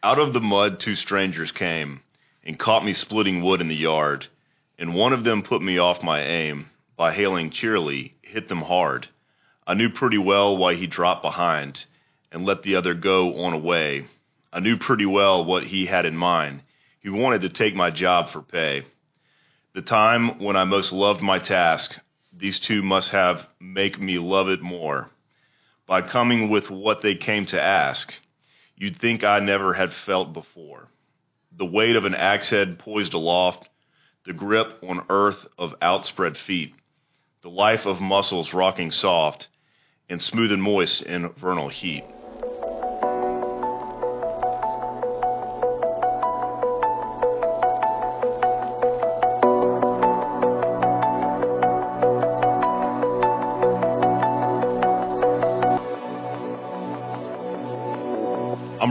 Out 0.00 0.20
of 0.20 0.32
the 0.32 0.40
mud, 0.40 0.78
two 0.78 0.94
strangers 0.94 1.50
came 1.50 2.00
and 2.44 2.56
caught 2.56 2.84
me 2.84 2.92
splitting 2.92 3.42
wood 3.42 3.60
in 3.60 3.66
the 3.66 3.74
yard. 3.74 4.28
And 4.78 4.94
one 4.94 5.12
of 5.12 5.24
them 5.24 5.42
put 5.42 5.60
me 5.60 5.78
off 5.78 6.04
my 6.04 6.22
aim 6.22 6.70
by 6.96 7.12
hailing 7.12 7.50
cheerily, 7.50 8.14
hit 8.22 8.48
them 8.48 8.62
hard. 8.62 9.08
I 9.66 9.74
knew 9.74 9.90
pretty 9.90 10.18
well 10.18 10.56
why 10.56 10.74
he 10.74 10.86
dropped 10.86 11.22
behind 11.22 11.84
and 12.30 12.46
let 12.46 12.62
the 12.62 12.76
other 12.76 12.94
go 12.94 13.44
on 13.44 13.54
away. 13.54 14.06
I 14.52 14.60
knew 14.60 14.76
pretty 14.76 15.04
well 15.04 15.44
what 15.44 15.64
he 15.64 15.86
had 15.86 16.06
in 16.06 16.16
mind. 16.16 16.62
He 17.00 17.08
wanted 17.08 17.40
to 17.40 17.48
take 17.48 17.74
my 17.74 17.90
job 17.90 18.30
for 18.30 18.40
pay. 18.40 18.84
The 19.74 19.82
time 19.82 20.38
when 20.38 20.56
I 20.56 20.64
most 20.64 20.92
loved 20.92 21.22
my 21.22 21.40
task, 21.40 21.92
these 22.32 22.60
two 22.60 22.82
must 22.82 23.10
have 23.10 23.46
make 23.58 24.00
me 24.00 24.18
love 24.18 24.48
it 24.48 24.62
more. 24.62 25.10
By 25.86 26.02
coming 26.02 26.50
with 26.50 26.70
what 26.70 27.02
they 27.02 27.16
came 27.16 27.46
to 27.46 27.60
ask, 27.60 28.14
you'd 28.78 28.98
think 28.98 29.24
I 29.24 29.40
never 29.40 29.74
had 29.74 29.92
felt 29.92 30.32
before. 30.32 30.88
The 31.56 31.66
weight 31.66 31.96
of 31.96 32.04
an 32.04 32.14
axe 32.14 32.50
head 32.50 32.78
poised 32.78 33.12
aloft, 33.12 33.68
the 34.24 34.32
grip 34.32 34.82
on 34.82 35.04
earth 35.10 35.46
of 35.58 35.74
outspread 35.82 36.36
feet, 36.36 36.74
the 37.42 37.50
life 37.50 37.86
of 37.86 38.00
muscles 38.00 38.52
rocking 38.52 38.90
soft 38.90 39.48
and 40.08 40.22
smooth 40.22 40.52
and 40.52 40.62
moist 40.62 41.02
in 41.02 41.28
vernal 41.30 41.68
heat. 41.68 42.10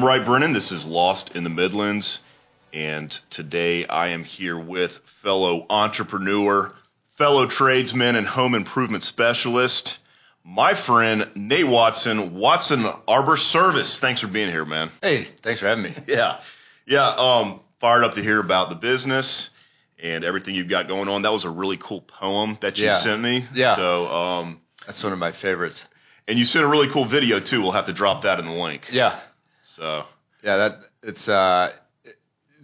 I'm 0.10 0.26
Brennan. 0.26 0.54
This 0.54 0.72
is 0.72 0.86
Lost 0.86 1.32
in 1.36 1.44
the 1.44 1.50
Midlands. 1.50 2.20
And 2.74 3.12
today 3.30 3.86
I 3.88 4.08
am 4.10 4.24
here 4.24 4.58
with 4.58 4.92
fellow 5.24 5.66
entrepreneur, 5.70 6.74
fellow 7.18 7.46
tradesman, 7.48 8.16
and 8.16 8.28
home 8.28 8.54
improvement 8.56 9.04
specialist, 9.04 9.98
my 10.44 10.74
friend 10.76 11.30
Nate 11.36 11.68
Watson, 11.68 12.36
Watson 12.36 12.86
Arbor 13.08 13.38
Service. 13.38 13.98
Thanks 14.00 14.22
for 14.22 14.28
being 14.28 14.50
here, 14.50 14.66
man. 14.66 14.92
Hey, 15.02 15.28
thanks 15.44 15.60
for 15.60 15.68
having 15.68 15.84
me. 15.84 15.96
Yeah. 16.08 16.40
Yeah. 16.86 17.08
Um, 17.10 17.62
fired 17.80 18.04
up 18.04 18.16
to 18.16 18.22
hear 18.24 18.40
about 18.40 18.70
the 18.70 18.76
business 18.76 19.50
and 20.02 20.24
everything 20.24 20.56
you've 20.56 20.70
got 20.70 20.88
going 20.88 21.10
on. 21.10 21.24
That 21.24 21.34
was 21.34 21.44
a 21.46 21.50
really 21.50 21.78
cool 21.78 22.02
poem 22.02 22.58
that 22.62 22.78
you 22.78 22.86
Yeah. 22.86 23.00
sent 23.02 23.22
me. 23.22 23.46
Yeah. 23.54 23.76
So, 23.76 24.08
um, 24.08 24.62
That's 24.86 25.04
one 25.04 25.12
of 25.14 25.20
my 25.20 25.32
favorites. 25.34 25.84
and 26.28 26.38
you 26.38 26.46
sent 26.46 26.64
a 26.64 26.68
really 26.68 26.90
cool 26.90 27.06
video 27.06 27.40
too. 27.40 27.62
We'll 27.62 27.72
have 27.72 27.88
to 27.88 27.94
drop 27.94 28.24
that 28.24 28.40
in 28.40 28.46
the 28.46 28.52
link. 28.54 28.88
Yeah, 28.92 29.20
So, 29.78 30.06
yeah. 30.44 30.58
That 30.58 30.80
it's 31.04 31.28
uh, 31.30 31.72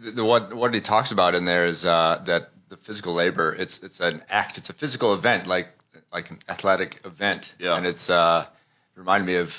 the, 0.04 0.12
the 0.12 0.26
what 0.26 0.54
what 0.56 0.74
he 0.74 0.82
talks 0.82 1.12
about 1.12 1.36
in 1.36 1.46
there 1.46 1.68
is 1.68 1.86
uh, 1.86 2.22
that 2.26 2.50
the 2.70 2.78
physical 2.78 3.14
labor. 3.14 3.54
It's 3.54 3.80
it's 3.84 4.00
an 4.00 4.24
act. 4.30 4.58
It's 4.58 4.70
a 4.70 4.74
physical 4.74 5.14
event, 5.14 5.48
like 5.48 5.68
like 6.12 6.30
an 6.32 6.40
athletic 6.50 7.00
event. 7.06 7.54
Yeah. 7.60 7.78
And 7.78 7.86
it's 7.86 8.10
uh, 8.10 8.48
reminded 8.96 9.28
me 9.28 9.36
of 9.36 9.52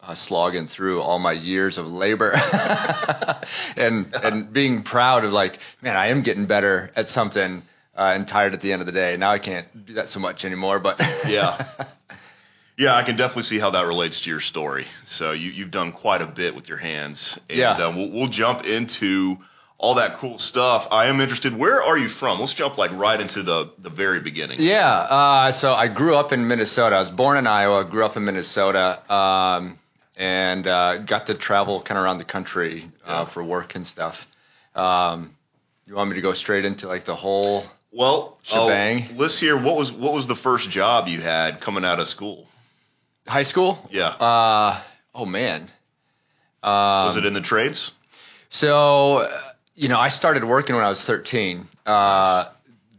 uh, 0.00 0.14
slogging 0.14 0.68
through 0.68 1.00
all 1.02 1.18
my 1.18 1.32
years 1.32 1.78
of 1.78 1.86
labor, 1.86 2.32
and 3.76 4.14
and 4.14 4.52
being 4.52 4.82
proud 4.82 5.24
of 5.24 5.32
like, 5.32 5.58
man, 5.82 5.96
I 5.96 6.08
am 6.08 6.22
getting 6.22 6.46
better 6.46 6.90
at 6.96 7.08
something. 7.10 7.62
Uh, 7.96 8.10
and 8.12 8.26
tired 8.26 8.52
at 8.54 8.60
the 8.60 8.72
end 8.72 8.82
of 8.82 8.86
the 8.86 8.92
day. 8.92 9.16
Now 9.16 9.30
I 9.30 9.38
can't 9.38 9.86
do 9.86 9.94
that 9.94 10.10
so 10.10 10.18
much 10.18 10.44
anymore. 10.44 10.80
But 10.80 10.98
Yeah. 11.28 11.64
Yeah, 12.76 12.96
I 12.96 13.02
can 13.04 13.16
definitely 13.16 13.44
see 13.44 13.58
how 13.60 13.70
that 13.70 13.82
relates 13.86 14.20
to 14.20 14.30
your 14.30 14.40
story. 14.40 14.86
So 15.04 15.32
you, 15.32 15.50
you've 15.50 15.70
done 15.70 15.92
quite 15.92 16.22
a 16.22 16.26
bit 16.26 16.54
with 16.56 16.68
your 16.68 16.78
hands. 16.78 17.38
And, 17.48 17.58
Yeah. 17.58 17.72
Uh, 17.72 17.92
we'll, 17.96 18.10
we'll 18.10 18.28
jump 18.28 18.64
into 18.64 19.36
all 19.78 19.94
that 19.96 20.16
cool 20.18 20.38
stuff. 20.38 20.86
I 20.90 21.06
am 21.06 21.20
interested. 21.20 21.56
Where 21.56 21.82
are 21.82 21.96
you 21.98 22.08
from? 22.08 22.40
Let's 22.40 22.54
jump 22.54 22.76
like 22.78 22.90
right 22.92 23.20
into 23.20 23.42
the, 23.42 23.70
the 23.78 23.90
very 23.90 24.20
beginning. 24.20 24.60
Yeah, 24.60 24.88
uh, 24.88 25.52
so 25.52 25.72
I 25.74 25.88
grew 25.88 26.16
up 26.16 26.32
in 26.32 26.46
Minnesota. 26.48 26.96
I 26.96 27.00
was 27.00 27.10
born 27.10 27.36
in 27.36 27.46
Iowa, 27.46 27.84
grew 27.84 28.04
up 28.04 28.16
in 28.16 28.24
Minnesota, 28.24 29.02
um, 29.12 29.78
and 30.16 30.66
uh, 30.66 30.98
got 30.98 31.26
to 31.26 31.34
travel 31.34 31.82
kind 31.82 31.98
of 31.98 32.04
around 32.04 32.18
the 32.18 32.24
country 32.24 32.90
uh, 33.06 33.10
Yeah. 33.26 33.30
for 33.32 33.44
work 33.44 33.74
and 33.74 33.86
stuff. 33.86 34.16
Um, 34.74 35.36
you 35.86 35.94
want 35.94 36.10
me 36.10 36.16
to 36.16 36.22
go 36.22 36.32
straight 36.32 36.64
into 36.64 36.88
like 36.88 37.04
the 37.04 37.14
whole? 37.16 37.64
Well, 37.92 38.38
Shebang. 38.42 39.08
oh, 39.10 39.14
let's 39.16 39.38
hear 39.38 39.56
what 39.60 39.76
was 39.76 39.92
what 39.92 40.12
was 40.12 40.26
the 40.26 40.34
first 40.36 40.70
job 40.70 41.06
you 41.08 41.20
had 41.20 41.60
coming 41.60 41.84
out 41.84 42.00
of 42.00 42.08
school? 42.08 42.48
High 43.26 43.42
school? 43.44 43.78
Yeah. 43.90 44.08
Uh, 44.08 44.80
oh 45.14 45.24
man. 45.26 45.70
Um, 46.62 47.06
was 47.08 47.16
it 47.16 47.24
in 47.26 47.34
the 47.34 47.40
trades? 47.40 47.92
So, 48.50 49.28
you 49.74 49.88
know, 49.88 49.98
I 49.98 50.08
started 50.08 50.44
working 50.44 50.76
when 50.76 50.84
I 50.84 50.88
was 50.88 51.00
13, 51.02 51.68
uh, 51.86 52.44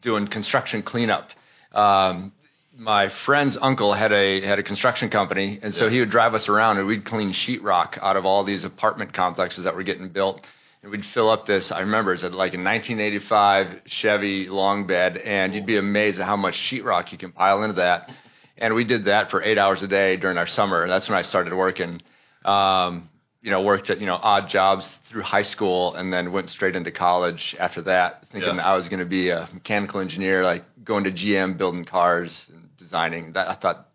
doing 0.02 0.28
construction 0.28 0.84
cleanup. 0.84 1.30
Um, 1.72 2.31
my 2.78 3.08
friend's 3.09 3.58
uncle 3.62 3.94
had 3.94 4.12
a 4.12 4.41
had 4.46 4.59
a 4.59 4.63
construction 4.63 5.09
company, 5.09 5.59
and 5.62 5.74
so 5.74 5.86
Yeah. 5.86 5.91
he 5.91 6.00
would 6.02 6.09
drive 6.09 6.34
us 6.34 6.50
around, 6.50 6.78
and 6.78 6.88
we'd 6.88 7.06
clean 7.06 7.31
sheetrock 7.31 7.97
out 8.02 8.18
of 8.18 8.25
all 8.25 8.44
these 8.44 8.66
apartment 8.66 9.13
complexes 9.13 9.63
that 9.63 9.75
were 9.75 9.84
getting 9.84 10.09
built. 10.09 10.46
And 10.84 10.92
we'd 10.92 11.06
fill 11.06 11.30
up 11.30 11.46
this. 11.46 11.72
I 11.72 11.80
remember 11.80 12.13
it's 12.13 12.22
like 12.24 12.53
a 12.53 12.57
1985 12.62 13.81
Chevy 13.86 14.47
long 14.50 14.86
bed, 14.86 15.18
and 15.18 15.56
you'd 15.56 15.66
be 15.66 15.78
amazed 15.78 16.19
at 16.19 16.25
how 16.25 16.36
much 16.36 16.56
sheetrock 16.56 17.12
you 17.12 17.18
can 17.18 17.31
pile 17.31 17.63
into 17.63 17.75
that. 17.78 18.09
And 18.57 18.73
we 18.73 18.83
did 18.85 19.05
that 19.05 19.31
for 19.31 19.41
eight 19.41 19.57
hours 19.57 19.83
a 19.83 19.88
day 19.88 20.16
during 20.17 20.38
our 20.38 20.47
summer. 20.47 20.88
That's 20.88 21.09
when 21.09 21.17
I 21.17 21.23
started 21.23 21.53
working. 21.53 22.01
Um, 22.43 23.09
you 23.41 23.51
know, 23.51 23.61
worked 23.61 23.89
at 23.89 23.99
you 23.99 24.07
know 24.07 24.16
odd 24.16 24.49
jobs 24.49 24.89
through 25.09 25.21
high 25.21 25.43
school, 25.43 25.93
and 25.93 26.11
then 26.11 26.31
went 26.31 26.49
straight 26.49 26.75
into 26.75 26.91
college 26.91 27.55
after 27.59 27.81
that, 27.83 28.25
thinking 28.31 28.55
Yeah. 28.55 28.67
I 28.67 28.75
was 28.75 28.89
going 28.89 29.01
to 29.01 29.05
be 29.05 29.29
a 29.29 29.47
mechanical 29.53 29.99
engineer, 29.99 30.44
like 30.44 30.63
going 30.83 31.03
to 31.03 31.11
GM, 31.11 31.57
building 31.57 31.85
cars 31.85 32.47
and 32.51 32.69
designing. 32.77 33.33
That 33.33 33.47
I 33.47 33.53
thought, 33.53 33.88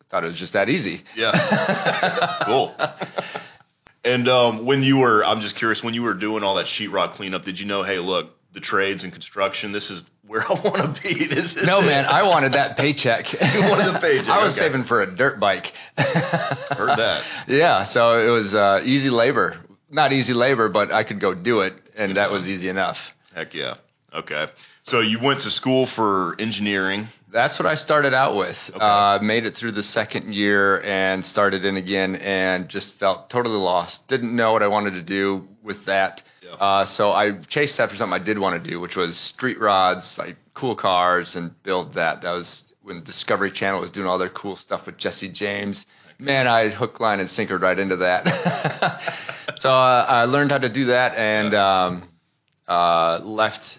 I 0.00 0.04
thought 0.10 0.24
it 0.24 0.28
was 0.28 0.38
just 0.38 0.52
that 0.52 0.68
easy. 0.68 1.04
Yeah. 1.16 2.42
cool. 2.44 2.74
And 4.04 4.28
um, 4.28 4.64
when 4.64 4.82
you 4.82 4.98
were, 4.98 5.24
I'm 5.24 5.40
just 5.40 5.56
curious, 5.56 5.82
when 5.82 5.94
you 5.94 6.02
were 6.02 6.14
doing 6.14 6.42
all 6.42 6.56
that 6.56 6.66
sheetrock 6.66 7.14
cleanup, 7.14 7.44
did 7.44 7.58
you 7.58 7.66
know, 7.66 7.82
hey, 7.82 7.98
look, 7.98 8.30
the 8.58 8.64
trades 8.66 9.04
and 9.04 9.12
construction, 9.12 9.70
this 9.70 9.88
is 9.88 10.02
where 10.26 10.42
I 10.50 10.52
want 10.54 10.96
to 10.96 11.02
be. 11.02 11.26
This 11.26 11.54
is 11.54 11.64
No 11.64 11.80
man, 11.80 12.06
I 12.06 12.24
wanted 12.24 12.52
that 12.52 12.76
paycheck. 12.76 13.32
You 13.54 13.60
wanted 13.62 13.94
the 13.94 13.98
paycheck, 14.00 14.28
I 14.28 14.42
was 14.42 14.52
okay. 14.54 14.62
saving 14.62 14.84
for 14.84 15.00
a 15.00 15.14
dirt 15.14 15.38
bike. 15.38 15.72
Heard 15.96 16.98
that. 16.98 17.24
Yeah, 17.46 17.84
so 17.86 18.18
it 18.18 18.30
was 18.30 18.54
uh, 18.54 18.82
easy 18.84 19.10
labor. 19.10 19.58
Not 19.90 20.12
easy 20.12 20.34
labor, 20.34 20.68
but 20.68 20.92
I 20.92 21.04
could 21.04 21.20
go 21.20 21.34
do 21.34 21.60
it, 21.60 21.74
and 21.96 22.16
that 22.16 22.30
was 22.30 22.46
easy 22.46 22.68
enough. 22.68 22.98
Heck 23.32 23.54
yeah. 23.54 23.76
Okay. 24.12 24.48
So 24.84 25.00
you 25.00 25.20
went 25.20 25.40
to 25.40 25.50
school 25.50 25.86
for 25.86 26.34
engineering. 26.40 27.08
That's 27.30 27.58
what 27.58 27.66
I 27.66 27.74
started 27.76 28.14
out 28.14 28.36
with. 28.36 28.56
Okay. 28.70 28.78
Uh, 28.80 29.18
made 29.20 29.44
it 29.44 29.54
through 29.54 29.72
the 29.72 29.82
second 29.82 30.34
year 30.34 30.80
and 30.82 31.24
started 31.24 31.64
in 31.64 31.76
again, 31.76 32.16
and 32.16 32.68
just 32.68 32.92
felt 32.94 33.30
totally 33.30 33.58
lost. 33.58 34.06
Didn't 34.08 34.34
know 34.34 34.52
what 34.52 34.62
I 34.62 34.68
wanted 34.68 34.94
to 34.94 35.02
do 35.02 35.46
with 35.68 35.84
that. 35.84 36.22
Yeah. 36.42 36.54
Uh, 36.54 36.86
so 36.86 37.12
I 37.12 37.38
chased 37.42 37.78
after 37.78 37.94
something 37.94 38.20
I 38.20 38.24
did 38.24 38.40
want 38.40 38.62
to 38.62 38.70
do, 38.70 38.80
which 38.80 38.96
was 38.96 39.16
street 39.16 39.60
rods, 39.60 40.18
like 40.18 40.36
cool 40.54 40.74
cars, 40.74 41.36
and 41.36 41.62
build 41.62 41.94
that. 41.94 42.22
That 42.22 42.32
was 42.32 42.74
when 42.82 43.04
Discovery 43.04 43.52
Channel 43.52 43.80
was 43.80 43.92
doing 43.92 44.08
all 44.08 44.18
their 44.18 44.30
cool 44.30 44.56
stuff 44.56 44.86
with 44.86 44.96
Jesse 44.96 45.28
James. 45.28 45.86
Man, 46.18 46.48
I 46.48 46.70
hook, 46.70 46.98
line, 46.98 47.20
and 47.20 47.28
sinkered 47.28 47.60
right 47.60 47.78
into 47.78 47.96
that. 47.96 48.26
so 49.58 49.70
uh, 49.70 50.04
I 50.08 50.24
learned 50.24 50.50
how 50.50 50.58
to 50.58 50.68
do 50.68 50.86
that 50.86 51.14
and 51.16 51.54
um, 51.54 52.08
uh, 52.66 53.20
left 53.22 53.78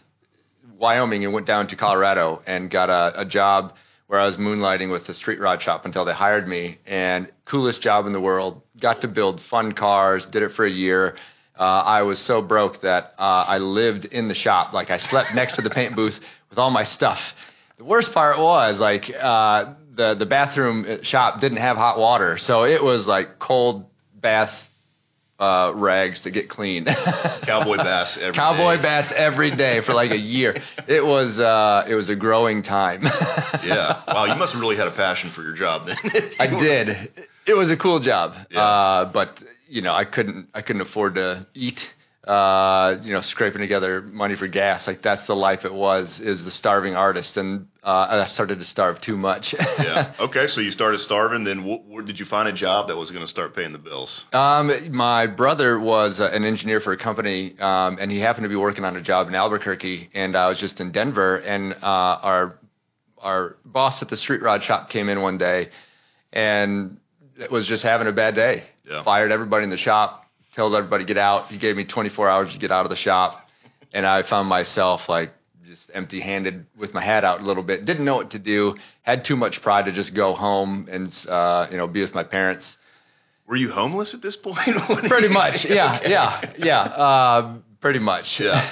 Wyoming 0.78 1.26
and 1.26 1.34
went 1.34 1.48
down 1.48 1.68
to 1.68 1.76
Colorado 1.76 2.42
and 2.48 2.70
got 2.70 2.90
a, 2.90 3.22
a 3.22 3.26
job 3.26 3.74
where 4.08 4.20
I 4.20 4.26
was 4.26 4.38
moonlighting 4.38 4.90
with 4.90 5.06
the 5.06 5.14
street 5.14 5.40
rod 5.40 5.62
shop 5.62 5.86
until 5.86 6.06
they 6.06 6.14
hired 6.14 6.48
me. 6.48 6.80
And 6.88 7.30
coolest 7.46 7.82
job 7.82 8.08
in 8.08 8.14
the 8.14 8.22
world. 8.22 8.62
Got 8.80 9.02
to 9.02 9.08
build 9.08 9.42
fun 9.42 9.74
cars. 9.74 10.26
Did 10.26 10.42
it 10.42 10.54
for 10.54 10.66
a 10.66 10.72
year. 10.72 11.16
Uh, 11.60 11.64
I 11.64 12.04
was 12.04 12.20
so 12.20 12.42
broke 12.42 12.82
that 12.82 13.14
uh, 13.20 13.22
I 13.48 13.58
lived 13.58 14.06
in 14.06 14.30
the 14.30 14.34
shop. 14.36 14.72
Like 14.74 14.90
I 14.90 14.98
slept 14.98 15.36
next 15.36 15.56
to 15.58 15.62
the 15.62 15.70
paint 15.70 15.94
booth 15.96 16.18
with 16.50 16.58
all 16.58 16.72
my 16.72 16.86
stuff. 16.86 17.20
The 17.78 17.84
worst 17.84 18.14
part 18.14 18.40
was 18.40 18.80
like 18.80 19.10
uh, 19.14 19.74
the 19.94 20.14
the 20.16 20.26
bathroom 20.26 21.04
shop 21.04 21.42
didn't 21.42 21.58
have 21.60 21.76
hot 21.78 22.00
water, 22.00 22.38
so 22.38 22.64
it 22.64 22.82
was 22.84 23.06
like 23.06 23.40
cold 23.40 23.86
bath 24.14 24.54
uh, 25.40 25.72
rags 25.76 26.20
to 26.22 26.32
get 26.32 26.50
clean. 26.50 26.86
Cowboy 27.44 27.78
baths 27.78 28.18
every 28.18 28.34
Cowboy 28.34 28.76
day. 28.78 28.82
bats 28.82 29.14
every 29.16 29.52
day 29.52 29.82
for 29.82 29.94
like 29.94 30.12
a 30.12 30.18
year. 30.18 30.62
It 30.88 31.06
was 31.06 31.40
uh, 31.40 31.86
it 31.88 31.96
was 31.96 32.10
a 32.10 32.16
growing 32.16 32.64
time. 32.64 33.04
Yeah. 33.62 34.04
Wow, 34.08 34.24
you 34.24 34.36
must 34.36 34.54
have 34.54 34.62
really 34.62 34.78
had 34.78 34.88
a 34.88 34.92
passion 34.92 35.32
for 35.32 35.44
your 35.44 35.54
job 35.54 35.86
then. 35.86 35.98
I 36.40 36.48
did. 36.64 37.12
It 37.46 37.54
was 37.56 37.70
a 37.70 37.76
cool 37.76 38.00
job, 38.00 38.34
Yeah. 38.50 38.62
uh, 38.64 39.06
but 39.12 39.38
you 39.70 39.82
know 39.82 39.94
I 39.94 40.06
couldn't 40.06 40.50
I 40.54 40.62
couldn't 40.62 40.82
afford 40.82 41.16
to 41.16 41.48
eat 41.54 41.88
uh, 42.30 43.00
you 43.02 43.14
know, 43.14 43.22
scraping 43.22 43.62
together 43.62 44.02
money 44.02 44.36
for 44.36 44.48
gas. 44.48 44.86
Like 44.86 45.02
that's 45.02 45.26
the 45.26 45.36
life 45.36 45.66
it 45.66 45.74
was, 45.74 46.20
is 46.20 46.44
the 46.44 46.52
starving 46.52 46.96
artist. 46.96 47.38
And 47.38 47.68
uh, 47.82 48.08
I 48.10 48.26
started 48.28 48.60
to 48.60 48.66
starve 48.66 49.02
too 49.02 49.18
much. 49.18 49.54
yeah. 49.54 50.14
Okay. 50.20 50.48
So 50.48 50.62
you 50.62 50.70
started 50.70 51.00
starving. 51.00 51.44
Then 51.44 51.60
wh- 51.60 51.90
where 51.90 52.04
did 52.04 52.20
you 52.20 52.26
find 52.26 52.48
a 52.48 52.54
job 52.54 52.90
that 52.90 52.98
was 52.98 53.10
going 53.10 53.24
to 53.24 53.28
start 53.28 53.56
paying 53.56 53.72
the 53.72 53.80
bills? 53.80 54.26
Um, 54.34 54.72
my 54.92 55.26
brother 55.28 55.80
was 55.80 56.20
uh, 56.20 56.30
an 56.32 56.44
engineer 56.44 56.82
for 56.82 56.92
a 56.92 56.98
company, 56.98 57.58
um, 57.60 57.98
and 58.00 58.12
he 58.12 58.20
happened 58.20 58.44
to 58.44 58.50
be 58.50 58.56
working 58.56 58.84
on 58.84 58.96
a 58.96 59.02
job 59.02 59.28
in 59.28 59.34
Albuquerque, 59.34 60.10
and 60.14 60.36
I 60.36 60.50
was 60.50 60.60
just 60.60 60.80
in 60.80 60.92
Denver, 60.92 61.38
and 61.38 61.74
uh, 61.74 61.78
our 61.82 62.60
our 63.18 63.58
boss 63.66 64.02
at 64.02 64.10
the 64.10 64.18
street 64.18 64.42
rod 64.42 64.64
shop 64.64 64.90
came 64.90 65.10
in 65.10 65.22
one 65.22 65.38
day, 65.38 65.70
and 66.32 67.00
was 67.50 67.66
just 67.66 67.84
having 67.84 68.08
a 68.08 68.12
bad 68.12 68.36
day. 68.36 68.66
Yeah. 68.90 69.04
Fired 69.04 69.32
everybody 69.32 69.64
in 69.64 69.70
the 69.70 69.78
shop, 69.78 70.26
told 70.56 70.74
everybody 70.74 71.04
to 71.04 71.08
get 71.08 71.18
out. 71.18 71.48
He 71.52 71.58
gave 71.58 71.76
me 71.76 71.86
24 71.86 72.28
hours 72.28 72.54
to 72.54 72.60
get 72.60 72.72
out 72.72 72.86
of 72.86 72.90
the 72.90 72.96
shop, 72.96 73.40
and 73.94 74.06
I 74.06 74.24
found 74.24 74.50
myself 74.50 75.08
like 75.08 75.32
just 75.68 75.92
empty-handed 75.94 76.66
with 76.76 76.94
my 76.96 77.02
hat 77.02 77.24
out 77.24 77.42
a 77.42 77.44
little 77.44 77.62
bit. 77.62 77.86
Didn't 77.86 78.04
know 78.04 78.16
what 78.16 78.32
to 78.32 78.40
do. 78.40 78.76
Had 79.04 79.24
too 79.26 79.36
much 79.36 79.62
pride 79.62 79.86
to 79.86 79.92
just 79.92 80.16
go 80.16 80.34
home 80.34 80.88
and 80.92 81.14
uh, 81.30 81.68
you 81.70 81.78
know 81.78 81.88
be 81.88 82.02
with 82.02 82.16
my 82.16 82.24
parents. 82.24 82.78
Were 83.46 83.56
you 83.56 83.72
homeless 83.72 84.14
at 84.14 84.22
this 84.22 84.36
point? 84.36 84.58
Pretty 85.08 85.28
much, 85.28 85.66
yeah, 85.66 86.00
yeah, 86.08 86.54
yeah. 86.58 86.80
Uh, 86.82 87.58
pretty 87.80 88.00
much. 88.00 88.40
Yeah. 88.40 88.70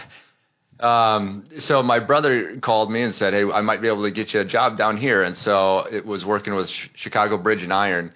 Um, 0.79 1.45
so 1.59 1.81
my 1.81 1.97
brother 1.99 2.57
called 2.57 2.91
me 2.91 3.01
and 3.01 3.15
said, 3.15 3.33
"Hey, 3.33 3.43
I 3.43 3.61
might 3.61 3.81
be 3.81 3.87
able 3.87 4.03
to 4.03 4.11
get 4.11 4.33
you 4.33 4.41
a 4.41 4.45
job 4.45 4.77
down 4.77 4.97
here." 4.97 5.23
And 5.23 5.35
so 5.35 5.87
it 5.91 6.05
was 6.05 6.23
working 6.23 6.53
with 6.53 6.69
Ch- 6.69 6.91
Chicago 6.93 7.37
Bridge 7.37 7.63
and 7.63 7.73
Iron, 7.73 8.13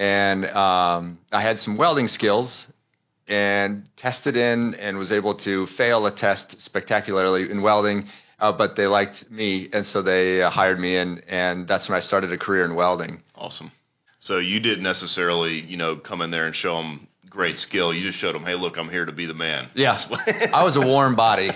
and 0.00 0.46
um, 0.46 1.18
I 1.30 1.42
had 1.42 1.60
some 1.60 1.76
welding 1.76 2.08
skills, 2.08 2.66
and 3.28 3.86
tested 3.96 4.34
in 4.34 4.74
and 4.74 4.96
was 4.96 5.12
able 5.12 5.34
to 5.34 5.66
fail 5.68 6.06
a 6.06 6.10
test 6.10 6.60
spectacularly 6.62 7.50
in 7.50 7.60
welding. 7.60 8.08
Uh, 8.38 8.50
but 8.50 8.74
they 8.74 8.86
liked 8.86 9.30
me, 9.30 9.68
and 9.74 9.84
so 9.84 10.00
they 10.00 10.40
uh, 10.40 10.48
hired 10.48 10.80
me 10.80 10.96
in, 10.96 11.20
and 11.28 11.68
that's 11.68 11.90
when 11.90 11.98
I 11.98 12.00
started 12.00 12.32
a 12.32 12.38
career 12.38 12.64
in 12.64 12.74
welding. 12.74 13.22
Awesome. 13.34 13.70
So 14.18 14.38
you 14.38 14.58
didn't 14.58 14.82
necessarily, 14.82 15.60
you 15.60 15.76
know, 15.76 15.96
come 15.96 16.22
in 16.22 16.30
there 16.30 16.46
and 16.46 16.56
show 16.56 16.78
them 16.78 17.06
great 17.28 17.58
skill. 17.58 17.92
You 17.92 18.02
just 18.02 18.18
showed 18.18 18.34
them, 18.34 18.44
hey, 18.44 18.54
look, 18.54 18.78
I'm 18.78 18.88
here 18.88 19.04
to 19.04 19.12
be 19.12 19.26
the 19.26 19.34
man. 19.34 19.68
Yeah, 19.74 20.00
I 20.54 20.64
was 20.64 20.76
a 20.76 20.80
warm 20.80 21.14
body. 21.14 21.50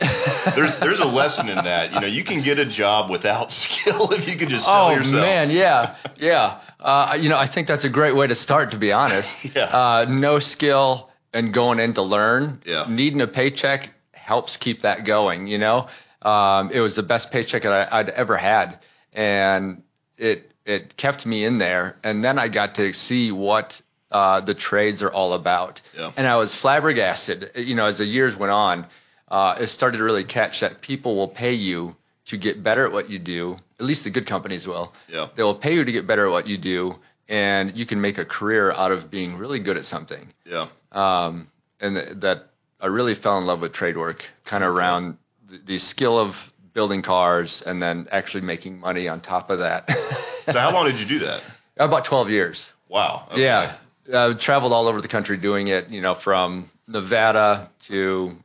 There's 0.00 0.78
there's 0.80 1.00
a 1.00 1.06
lesson 1.06 1.48
in 1.48 1.56
that. 1.56 1.92
You 1.92 2.00
know, 2.00 2.06
you 2.06 2.24
can 2.24 2.42
get 2.42 2.58
a 2.58 2.66
job 2.66 3.10
without 3.10 3.52
skill 3.64 4.10
if 4.12 4.28
you 4.28 4.36
can 4.36 4.48
just 4.48 4.64
sell 4.64 4.88
oh 4.88 4.90
yourself. 4.90 5.14
man, 5.14 5.50
yeah, 5.50 5.96
yeah. 6.18 6.60
Uh, 6.78 7.16
you 7.20 7.28
know, 7.28 7.38
I 7.38 7.46
think 7.46 7.68
that's 7.68 7.84
a 7.84 7.88
great 7.88 8.14
way 8.14 8.26
to 8.26 8.34
start. 8.36 8.72
To 8.72 8.78
be 8.78 8.92
honest, 8.92 9.28
Yeah. 9.54 9.64
Uh, 9.64 10.06
no 10.08 10.38
skill 10.38 11.10
and 11.32 11.52
going 11.52 11.80
in 11.80 11.94
to 11.94 12.02
learn. 12.02 12.62
Yeah. 12.66 12.86
Needing 12.88 13.20
a 13.20 13.26
paycheck 13.26 13.90
helps 14.12 14.56
keep 14.56 14.82
that 14.82 15.04
going. 15.04 15.46
You 15.46 15.58
know, 15.58 15.88
um, 16.22 16.70
it 16.70 16.80
was 16.80 16.94
the 16.94 17.02
best 17.02 17.30
paycheck 17.30 17.62
that 17.62 17.72
I, 17.92 18.00
I'd 18.00 18.10
ever 18.10 18.36
had, 18.36 18.80
and 19.12 19.82
it 20.18 20.52
it 20.66 20.96
kept 20.96 21.24
me 21.24 21.44
in 21.44 21.58
there. 21.58 21.96
And 22.04 22.22
then 22.24 22.38
I 22.38 22.48
got 22.48 22.74
to 22.74 22.92
see 22.92 23.32
what 23.32 23.80
uh, 24.10 24.40
the 24.42 24.54
trades 24.54 25.02
are 25.02 25.10
all 25.10 25.32
about. 25.32 25.80
Yeah. 25.96 26.12
And 26.16 26.26
I 26.26 26.36
was 26.36 26.54
flabbergasted. 26.54 27.52
You 27.56 27.74
know, 27.74 27.86
as 27.86 27.98
the 27.98 28.04
years 28.04 28.36
went 28.36 28.52
on, 28.52 28.86
uh, 29.28 29.56
it 29.60 29.68
started 29.68 29.98
to 29.98 30.04
really 30.04 30.24
catch 30.24 30.60
that 30.60 30.80
people 30.80 31.16
will 31.16 31.28
pay 31.28 31.52
you 31.52 31.96
to 32.26 32.36
get 32.36 32.62
better 32.62 32.84
at 32.86 32.92
what 32.92 33.08
you 33.08 33.18
do. 33.18 33.56
At 33.78 33.86
least 33.86 34.04
the 34.04 34.10
good 34.10 34.26
companies 34.26 34.66
will. 34.66 34.92
Yeah. 35.08 35.28
They 35.36 35.42
will 35.42 35.54
pay 35.54 35.74
you 35.74 35.84
to 35.84 35.92
get 35.92 36.06
better 36.06 36.26
at 36.26 36.32
what 36.32 36.46
you 36.46 36.58
do, 36.58 36.96
and 37.28 37.76
you 37.76 37.86
can 37.86 38.00
make 38.00 38.18
a 38.18 38.24
career 38.24 38.72
out 38.72 38.92
of 38.92 39.10
being 39.10 39.36
really 39.36 39.60
good 39.60 39.76
at 39.76 39.84
something. 39.84 40.32
Yeah. 40.44 40.68
Um, 40.92 41.48
and 41.80 41.96
th- 41.96 42.20
that 42.20 42.50
I 42.80 42.86
really 42.86 43.14
fell 43.14 43.38
in 43.38 43.46
love 43.46 43.60
with 43.60 43.72
trade 43.72 43.96
work, 43.96 44.24
kind 44.44 44.64
of 44.64 44.74
around 44.74 45.18
the, 45.48 45.60
the 45.66 45.78
skill 45.78 46.18
of 46.18 46.34
building 46.72 47.02
cars 47.02 47.62
and 47.64 47.82
then 47.82 48.06
actually 48.12 48.42
making 48.42 48.78
money 48.78 49.08
on 49.08 49.20
top 49.20 49.50
of 49.50 49.58
that. 49.60 49.88
So 50.46 50.60
how 50.60 50.70
long 50.70 50.86
did 50.86 51.00
you 51.00 51.06
do 51.06 51.18
that? 51.26 51.42
About 51.76 52.04
12 52.04 52.30
years. 52.30 52.70
Wow. 52.88 53.26
Okay. 53.32 53.42
Yeah. 53.42 53.78
I 54.14 54.32
traveled 54.34 54.72
all 54.72 54.86
over 54.86 55.02
the 55.02 55.08
country 55.08 55.36
doing 55.36 55.66
it, 55.66 55.88
you 55.88 56.00
know, 56.00 56.14
from 56.14 56.70
Nevada 56.86 57.68
to 57.88 58.36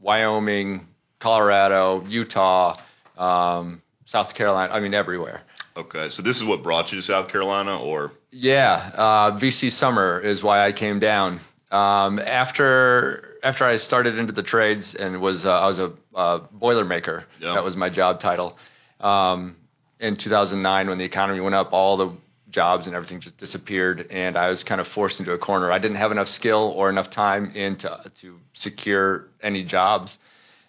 Wyoming, 0.00 0.86
Colorado, 1.18 2.04
Utah, 2.06 2.78
um, 3.16 3.82
South 4.04 4.34
Carolina. 4.34 4.72
I 4.72 4.80
mean, 4.80 4.94
everywhere. 4.94 5.42
Okay. 5.76 6.08
So 6.08 6.22
this 6.22 6.36
is 6.36 6.44
what 6.44 6.62
brought 6.62 6.92
you 6.92 7.00
to 7.00 7.06
South 7.06 7.28
Carolina, 7.28 7.78
or 7.78 8.12
Yeah, 8.30 8.90
uh, 8.94 9.38
VC 9.38 9.70
Summer 9.70 10.20
is 10.20 10.42
why 10.42 10.64
I 10.64 10.72
came 10.72 11.00
down. 11.00 11.40
Um, 11.70 12.18
after 12.18 13.36
after 13.42 13.64
I 13.64 13.76
started 13.76 14.18
into 14.18 14.32
the 14.32 14.42
trades 14.42 14.94
and 14.94 15.20
was 15.20 15.44
uh, 15.44 15.52
I 15.52 15.66
was 15.66 15.78
a 15.78 15.92
uh, 16.14 16.38
boiler 16.52 16.84
maker. 16.84 17.24
Yeah. 17.40 17.54
That 17.54 17.64
was 17.64 17.76
my 17.76 17.90
job 17.90 18.20
title. 18.20 18.56
Um, 19.00 19.56
in 19.98 20.16
2009, 20.16 20.88
when 20.88 20.98
the 20.98 21.04
economy 21.04 21.40
went 21.40 21.54
up, 21.54 21.72
all 21.72 21.96
the 21.96 22.12
jobs 22.50 22.86
and 22.86 22.94
everything 22.94 23.20
just 23.20 23.36
disappeared, 23.38 24.06
and 24.10 24.36
I 24.36 24.48
was 24.48 24.62
kind 24.64 24.80
of 24.80 24.88
forced 24.88 25.20
into 25.20 25.32
a 25.32 25.38
corner. 25.38 25.72
I 25.72 25.78
didn't 25.78 25.96
have 25.96 26.12
enough 26.12 26.28
skill 26.28 26.72
or 26.76 26.88
enough 26.88 27.10
time 27.10 27.50
in 27.54 27.76
to, 27.76 28.10
to 28.20 28.38
secure 28.54 29.28
any 29.42 29.64
jobs. 29.64 30.18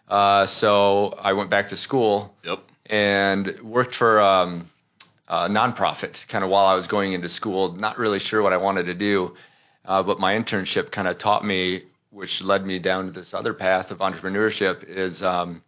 Uh, 0.08 0.48
so 0.48 1.16
I 1.22 1.34
went 1.34 1.50
back 1.50 1.70
to 1.70 1.78
school 1.78 2.34
yep. 2.44 2.60
and 2.86 3.60
worked 3.62 3.96
for 3.96 4.22
um, 4.22 4.70
a 5.28 5.50
nonprofit 5.50 6.28
kind 6.28 6.44
of 6.44 6.50
while 6.50 6.66
I 6.66 6.76
was 6.76 6.88
going 6.88 7.14
into 7.14 7.30
school. 7.30 7.74
Not 7.74 7.98
really 7.98 8.20
sure 8.20 8.42
what 8.42 8.54
I 8.54 8.58
wanted 8.58 8.86
to 8.86 8.94
do, 8.94 9.36
uh, 9.86 10.04
but 10.04 10.20
my 10.20 10.34
internship 10.36 10.92
kind 10.92 11.08
of 11.08 11.18
taught 11.18 11.46
me, 11.46 11.84
which 12.12 12.42
led 12.42 12.66
me 12.66 12.80
down 12.80 13.08
to 13.08 13.12
this 13.12 13.34
other 13.34 13.54
path 13.54 13.92
of 13.92 14.00
entrepreneurship. 14.00 14.84
Is 14.88 15.22
um, 15.22 15.62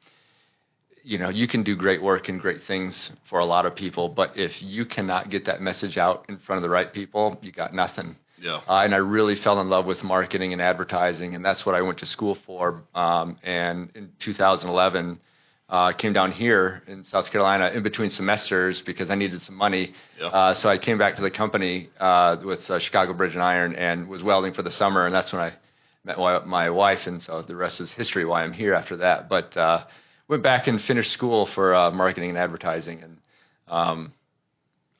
you 1.09 1.17
know 1.17 1.29
you 1.29 1.47
can 1.47 1.63
do 1.63 1.75
great 1.75 2.03
work 2.03 2.29
and 2.29 2.39
great 2.39 2.61
things 2.63 3.11
for 3.29 3.39
a 3.39 3.45
lot 3.45 3.65
of 3.65 3.75
people, 3.75 4.09
but 4.09 4.37
if 4.37 4.61
you 4.61 4.85
cannot 4.85 5.31
get 5.31 5.45
that 5.45 5.59
message 5.59 5.97
out 5.97 6.25
in 6.29 6.37
front 6.37 6.57
of 6.57 6.61
the 6.61 6.69
right 6.69 6.93
people, 6.93 7.39
you 7.41 7.51
got 7.51 7.73
nothing. 7.73 8.15
Yeah. 8.39 8.61
Uh, 8.69 8.83
and 8.85 8.93
I 8.93 8.97
really 8.97 9.35
fell 9.35 9.59
in 9.59 9.69
love 9.69 9.85
with 9.87 10.03
marketing 10.03 10.53
and 10.53 10.61
advertising, 10.61 11.33
and 11.33 11.43
that's 11.43 11.65
what 11.65 11.73
I 11.73 11.81
went 11.81 11.97
to 11.97 12.05
school 12.05 12.37
for. 12.45 12.83
Um, 12.93 13.37
and 13.43 13.89
in 13.95 14.11
2011, 14.19 15.19
uh, 15.67 15.91
came 15.93 16.13
down 16.13 16.31
here 16.31 16.83
in 16.85 17.03
South 17.05 17.31
Carolina 17.31 17.71
in 17.73 17.81
between 17.81 18.11
semesters 18.11 18.79
because 18.81 19.09
I 19.09 19.15
needed 19.15 19.41
some 19.41 19.55
money. 19.55 19.93
Yeah. 20.19 20.27
Uh, 20.27 20.53
so 20.53 20.69
I 20.69 20.77
came 20.77 20.99
back 20.99 21.15
to 21.15 21.23
the 21.23 21.31
company 21.31 21.89
uh, 21.99 22.37
with 22.45 22.69
uh, 22.69 22.77
Chicago 22.77 23.13
Bridge 23.13 23.33
and 23.33 23.43
Iron 23.43 23.75
and 23.75 24.07
was 24.07 24.21
welding 24.21 24.53
for 24.53 24.61
the 24.61 24.71
summer, 24.71 25.07
and 25.07 25.13
that's 25.13 25.33
when 25.33 25.41
I 25.41 25.53
met 26.03 26.19
my, 26.19 26.45
my 26.45 26.69
wife, 26.69 27.07
and 27.07 27.21
so 27.21 27.41
the 27.41 27.55
rest 27.55 27.81
is 27.81 27.91
history. 27.91 28.25
Why 28.25 28.43
I'm 28.43 28.53
here 28.53 28.75
after 28.75 28.97
that, 28.97 29.27
but 29.27 29.57
uh, 29.57 29.85
went 30.29 30.43
back 30.43 30.67
and 30.67 30.81
finished 30.81 31.11
school 31.11 31.45
for 31.47 31.75
uh, 31.75 31.91
marketing 31.91 32.29
and 32.29 32.37
advertising, 32.37 33.01
and 33.03 33.17
um, 33.67 34.13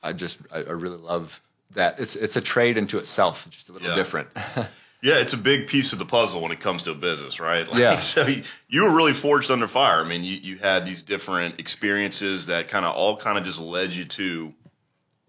I 0.02 0.12
just 0.12 0.36
I, 0.52 0.58
I 0.58 0.72
really 0.72 0.98
love 0.98 1.32
that. 1.74 1.98
It's 1.98 2.14
it's 2.16 2.36
a 2.36 2.40
trade 2.42 2.76
into 2.76 2.98
itself, 2.98 3.38
just 3.48 3.70
a 3.70 3.72
little 3.72 3.88
Yeah. 3.88 3.94
different. 3.94 4.28
Yeah, 5.02 5.14
it's 5.14 5.32
a 5.32 5.38
big 5.38 5.68
piece 5.68 5.94
of 5.94 5.98
the 5.98 6.04
puzzle 6.04 6.42
when 6.42 6.52
it 6.52 6.60
comes 6.60 6.82
to 6.82 6.90
a 6.90 6.94
business, 6.94 7.40
right? 7.40 7.66
Like, 7.66 7.78
Yeah. 7.78 8.00
So 8.14 8.26
you, 8.26 8.42
you 8.68 8.82
were 8.82 8.90
really 8.90 9.14
forged 9.14 9.50
under 9.50 9.66
fire. 9.66 10.04
I 10.04 10.06
mean, 10.06 10.22
you, 10.24 10.36
you 10.36 10.58
had 10.58 10.84
these 10.84 11.00
different 11.00 11.58
experiences 11.58 12.44
that 12.46 12.68
kind 12.68 12.84
of 12.84 12.94
all 12.94 13.16
kind 13.16 13.38
of 13.38 13.44
just 13.44 13.58
led 13.58 13.92
you 13.92 14.04
to 14.04 14.52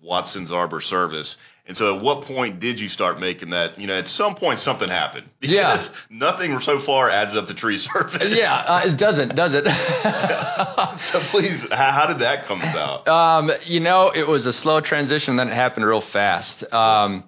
Watson's 0.02 0.52
Arbor 0.52 0.82
Service. 0.82 1.38
And 1.68 1.78
so, 1.78 1.96
at 1.96 2.02
what 2.04 2.24
point 2.26 2.60
did 2.60 2.80
you 2.80 2.90
start 2.90 3.20
making 3.20 3.52
that? 3.52 3.78
You 3.80 3.88
know, 3.88 3.98
at 3.98 4.10
some 4.10 4.36
point, 4.36 4.60
something 4.60 4.90
happened. 4.90 5.30
Yeah. 5.42 5.88
Nothing 6.10 6.60
so 6.62 6.80
far 6.80 7.10
adds 7.10 7.36
up 7.36 7.48
to 7.48 7.54
tree 7.54 7.78
surface. 7.94 8.32
yeah, 8.32 8.56
uh, 8.56 8.82
it 8.86 8.98
doesn't, 8.98 9.36
does 9.36 9.54
it? 9.54 9.66
So 11.12 11.20
please, 11.32 11.60
how, 11.72 11.92
how 11.92 12.08
did 12.08 12.20
that 12.20 12.46
come 12.46 12.62
about? 12.62 13.08
Um, 13.08 13.52
you 13.66 13.80
know, 13.80 14.12
it 14.14 14.28
was 14.28 14.46
a 14.46 14.54
slow 14.54 14.82
transition, 14.82 15.36
then 15.36 15.48
it 15.48 15.54
happened 15.54 15.86
real 15.86 16.02
fast. 16.02 16.64
Um, 16.74 17.24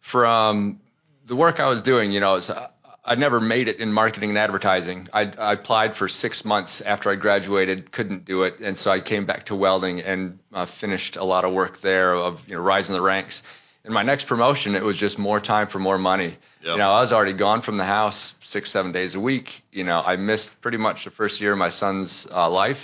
from 0.00 0.80
the 1.26 1.36
work 1.36 1.58
I 1.60 1.68
was 1.68 1.82
doing, 1.82 2.12
you 2.12 2.20
know, 2.20 2.32
was, 2.32 2.50
uh, 2.50 2.68
I 3.04 3.14
never 3.16 3.40
made 3.40 3.68
it 3.68 3.78
in 3.80 3.92
marketing 3.92 4.30
and 4.30 4.38
advertising. 4.38 5.08
I, 5.12 5.22
I 5.22 5.52
applied 5.54 5.96
for 5.96 6.08
six 6.08 6.44
months 6.44 6.80
after 6.82 7.10
I 7.10 7.16
graduated, 7.16 7.92
couldn't 7.92 8.24
do 8.24 8.42
it, 8.44 8.60
and 8.60 8.76
so 8.78 8.90
I 8.90 9.00
came 9.00 9.26
back 9.26 9.46
to 9.46 9.54
welding 9.54 10.00
and 10.00 10.38
uh, 10.52 10.66
finished 10.80 11.16
a 11.16 11.24
lot 11.24 11.44
of 11.44 11.52
work 11.52 11.80
there 11.80 12.14
of 12.14 12.40
you 12.46 12.54
know 12.54 12.60
rising 12.62 12.94
the 12.94 13.02
ranks. 13.02 13.42
In 13.84 13.92
my 13.92 14.02
next 14.02 14.26
promotion, 14.26 14.74
it 14.74 14.82
was 14.82 14.96
just 14.96 15.18
more 15.18 15.40
time 15.40 15.68
for 15.68 15.78
more 15.78 15.98
money. 15.98 16.28
Yep. 16.28 16.38
You 16.62 16.76
know, 16.78 16.90
I 16.90 17.02
was 17.02 17.12
already 17.12 17.34
gone 17.34 17.60
from 17.60 17.76
the 17.76 17.84
house 17.84 18.32
six, 18.42 18.70
seven 18.70 18.92
days 18.92 19.14
a 19.14 19.20
week. 19.20 19.62
You 19.72 19.84
know, 19.84 20.00
I 20.00 20.16
missed 20.16 20.50
pretty 20.62 20.78
much 20.78 21.04
the 21.04 21.10
first 21.10 21.38
year 21.40 21.52
of 21.52 21.58
my 21.58 21.68
son's 21.68 22.26
uh, 22.30 22.48
life, 22.48 22.78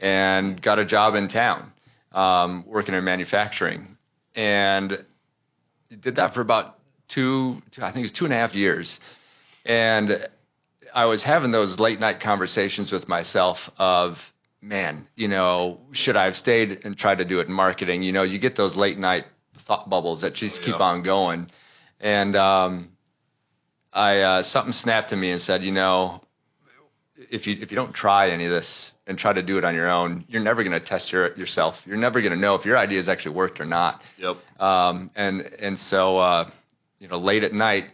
and 0.00 0.60
got 0.62 0.78
a 0.78 0.86
job 0.86 1.14
in 1.14 1.28
town 1.28 1.72
um, 2.12 2.64
working 2.66 2.94
in 2.94 3.04
manufacturing, 3.04 3.98
and 4.34 5.04
did 6.00 6.16
that 6.16 6.32
for 6.32 6.40
about 6.40 6.78
two, 7.08 7.60
two, 7.72 7.82
I 7.82 7.92
think 7.92 7.98
it 7.98 8.02
was 8.02 8.12
two 8.12 8.24
and 8.24 8.32
a 8.32 8.36
half 8.36 8.54
years, 8.54 8.98
and 9.66 10.28
I 10.94 11.04
was 11.04 11.22
having 11.22 11.50
those 11.50 11.78
late 11.78 12.00
night 12.00 12.20
conversations 12.20 12.90
with 12.90 13.06
myself 13.06 13.70
of, 13.76 14.18
man, 14.62 15.08
you 15.14 15.28
know, 15.28 15.80
should 15.92 16.16
I 16.16 16.24
have 16.24 16.36
stayed 16.38 16.80
and 16.84 16.96
tried 16.96 17.18
to 17.18 17.26
do 17.26 17.40
it 17.40 17.48
in 17.48 17.52
marketing? 17.52 18.02
You 18.02 18.12
know, 18.12 18.22
you 18.22 18.38
get 18.38 18.56
those 18.56 18.74
late 18.74 18.98
night 18.98 19.26
thought 19.68 19.88
bubbles 19.88 20.22
that 20.22 20.34
just 20.34 20.56
Oh, 20.60 20.64
keep 20.64 20.78
yeah. 20.78 20.84
on 20.84 21.02
going, 21.04 21.50
and 22.00 22.34
um, 22.34 22.88
I 23.92 24.18
uh, 24.20 24.42
something 24.42 24.72
snapped 24.72 25.12
in 25.12 25.20
me 25.20 25.30
and 25.30 25.40
said, 25.40 25.62
you 25.62 25.70
know, 25.72 26.22
if 27.30 27.46
you 27.46 27.56
if 27.60 27.70
you 27.70 27.76
don't 27.76 27.94
try 27.94 28.30
any 28.30 28.46
of 28.46 28.50
this 28.50 28.92
and 29.06 29.18
try 29.18 29.32
to 29.32 29.42
do 29.42 29.56
it 29.58 29.64
on 29.64 29.74
your 29.74 29.88
own, 29.88 30.24
you're 30.28 30.42
never 30.42 30.62
going 30.64 30.78
to 30.78 30.84
test 30.86 31.12
your, 31.12 31.34
yourself. 31.36 31.74
You're 31.86 31.96
never 31.96 32.20
going 32.20 32.32
to 32.32 32.38
know 32.38 32.54
if 32.56 32.64
your 32.64 32.76
idea 32.76 32.98
has 32.98 33.08
actually 33.08 33.34
worked 33.36 33.60
or 33.60 33.64
not. 33.64 34.02
Yep. 34.18 34.36
Um, 34.60 35.10
and 35.14 35.40
and 35.40 35.78
so 35.78 36.18
uh, 36.18 36.50
you 36.98 37.08
know, 37.08 37.18
late 37.18 37.42
at 37.44 37.52
night, 37.52 37.84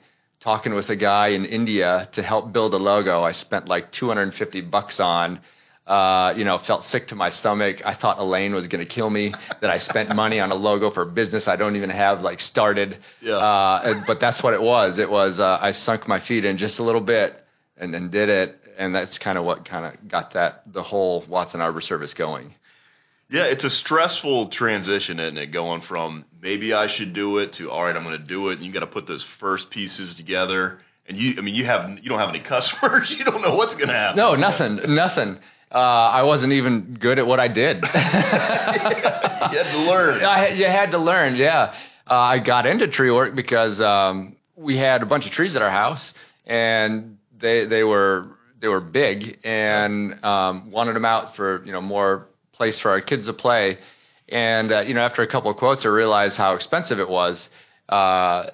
talking 0.41 0.75
with 0.75 0.89
a 0.91 0.97
guy 0.97 1.29
in 1.29 1.45
India 1.45 2.09
to 2.13 2.23
help 2.23 2.53
build 2.53 2.73
a 2.75 2.79
logo, 2.79 3.23
I 3.23 3.33
spent 3.33 3.69
like 3.69 3.93
250 3.93 4.61
bucks 4.63 5.01
on. 5.01 5.41
Uh, 5.87 6.33
you 6.35 6.45
know, 6.47 6.57
felt 6.59 6.85
sick 6.87 7.09
to 7.09 7.15
my 7.15 7.29
stomach. 7.29 7.83
I 7.85 7.93
thought 7.95 8.19
Elaine 8.19 8.55
was 8.55 8.67
going 8.69 8.83
to 8.87 8.91
kill 8.91 9.11
me. 9.11 9.35
that 9.61 9.69
I 9.69 9.77
spent 9.79 10.15
money 10.17 10.41
on 10.41 10.51
a 10.51 10.55
logo 10.55 10.91
for 10.91 11.03
a 11.03 11.07
business 11.07 11.47
I 11.47 11.57
don't 11.57 11.77
even 11.77 11.91
have 11.91 12.23
like 12.23 12.41
started. 12.41 12.99
Yeah. 13.21 13.35
Uh, 13.35 13.81
and- 13.85 14.07
but 14.07 14.19
that's 14.19 14.43
what 14.43 14.55
it 14.55 14.63
was. 14.63 14.99
It 14.99 15.11
was 15.11 15.39
uh, 15.39 15.59
I 15.61 15.73
sunk 15.73 16.09
my 16.09 16.21
feet 16.21 16.47
in 16.47 16.57
just 16.57 16.79
a 16.79 16.83
little 16.83 17.03
bit 17.03 17.39
and 17.77 17.93
then 17.93 18.09
did 18.09 18.31
it, 18.31 18.57
and 18.79 18.95
that's 18.95 19.19
kind 19.19 19.37
of 19.37 19.45
what 19.45 19.67
kind 19.67 19.85
of 19.85 20.09
got 20.09 20.33
that 20.33 20.63
the 20.73 20.83
whole 20.83 21.23
Watson 21.29 21.61
Arbor 21.61 21.83
service 21.83 22.15
going. 22.15 22.55
Yeah, 23.29 23.45
it's 23.45 23.65
a 23.65 23.71
stressful 23.71 24.49
transition, 24.49 25.19
isn't 25.19 25.37
it? 25.37 25.47
Going 25.51 25.81
from 25.83 26.25
maybe 26.41 26.73
I 26.73 26.87
should 26.87 27.13
do 27.13 27.39
it 27.39 27.53
to 27.55 27.71
all 27.71 27.85
right, 27.85 27.95
I'm 27.97 28.05
going 28.05 28.19
to 28.19 28.25
do 28.27 28.49
it, 28.51 28.55
and 28.59 28.65
you 28.67 28.73
got 28.73 28.81
to 28.81 28.87
put 28.87 29.07
those 29.07 29.25
first 29.39 29.69
pieces 29.71 30.15
together. 30.15 30.79
And 31.07 31.19
you, 31.19 31.35
I 31.37 31.41
mean, 31.43 31.55
you 31.55 31.67
have 31.67 31.91
you 32.03 32.09
don't 32.09 32.19
have 32.21 32.31
any 32.31 32.41
customers. 32.55 33.11
You 33.11 33.25
don't 33.25 33.43
know 33.43 33.55
what's 33.55 33.75
going 33.75 33.89
to 33.89 33.95
happen. 33.95 34.17
No, 34.17 34.35
nothing, 34.35 34.77
nothing. 34.95 35.39
Uh, 35.75 35.79
I 35.79 36.23
wasn't 36.23 36.53
even 36.53 36.97
good 37.01 37.19
at 37.19 37.27
what 37.27 37.41
I 37.41 37.49
did. 37.49 37.79
you 37.83 37.89
had 37.91 39.73
to 39.73 39.79
learn. 39.79 40.25
I 40.25 40.49
you 40.51 40.67
had 40.67 40.93
to 40.93 40.99
learn, 40.99 41.35
yeah. 41.35 41.75
Uh, 42.09 42.15
I 42.15 42.39
got 42.39 42.67
into 42.67 42.87
tree 42.87 43.11
work 43.11 43.35
because 43.35 43.81
um, 43.81 44.37
we 44.55 44.77
had 44.77 45.03
a 45.03 45.07
bunch 45.07 45.27
of 45.27 45.33
trees 45.33 45.57
at 45.57 45.63
our 45.63 45.71
house, 45.71 46.15
and 46.47 47.19
they 47.37 47.65
they 47.65 47.83
were 47.83 48.29
they 48.61 48.69
were 48.69 48.81
big, 48.81 49.41
and 49.43 50.25
um, 50.25 50.71
wanted 50.71 50.95
them 50.95 51.05
out 51.05 51.35
for 51.35 51.65
you 51.65 51.73
know 51.73 51.81
more 51.81 52.29
place 52.53 52.79
for 52.79 52.91
our 52.93 53.01
kids 53.01 53.27
to 53.27 53.33
play. 53.33 53.79
And 54.29 54.71
uh, 54.71 54.81
you 54.83 54.95
know, 54.95 55.01
after 55.01 55.23
a 55.23 55.27
couple 55.27 55.51
of 55.51 55.57
quotes, 55.57 55.85
I 55.85 55.89
realized 55.89 56.37
how 56.37 56.55
expensive 56.55 57.01
it 57.01 57.09
was. 57.09 57.49
Uh, 57.89 58.51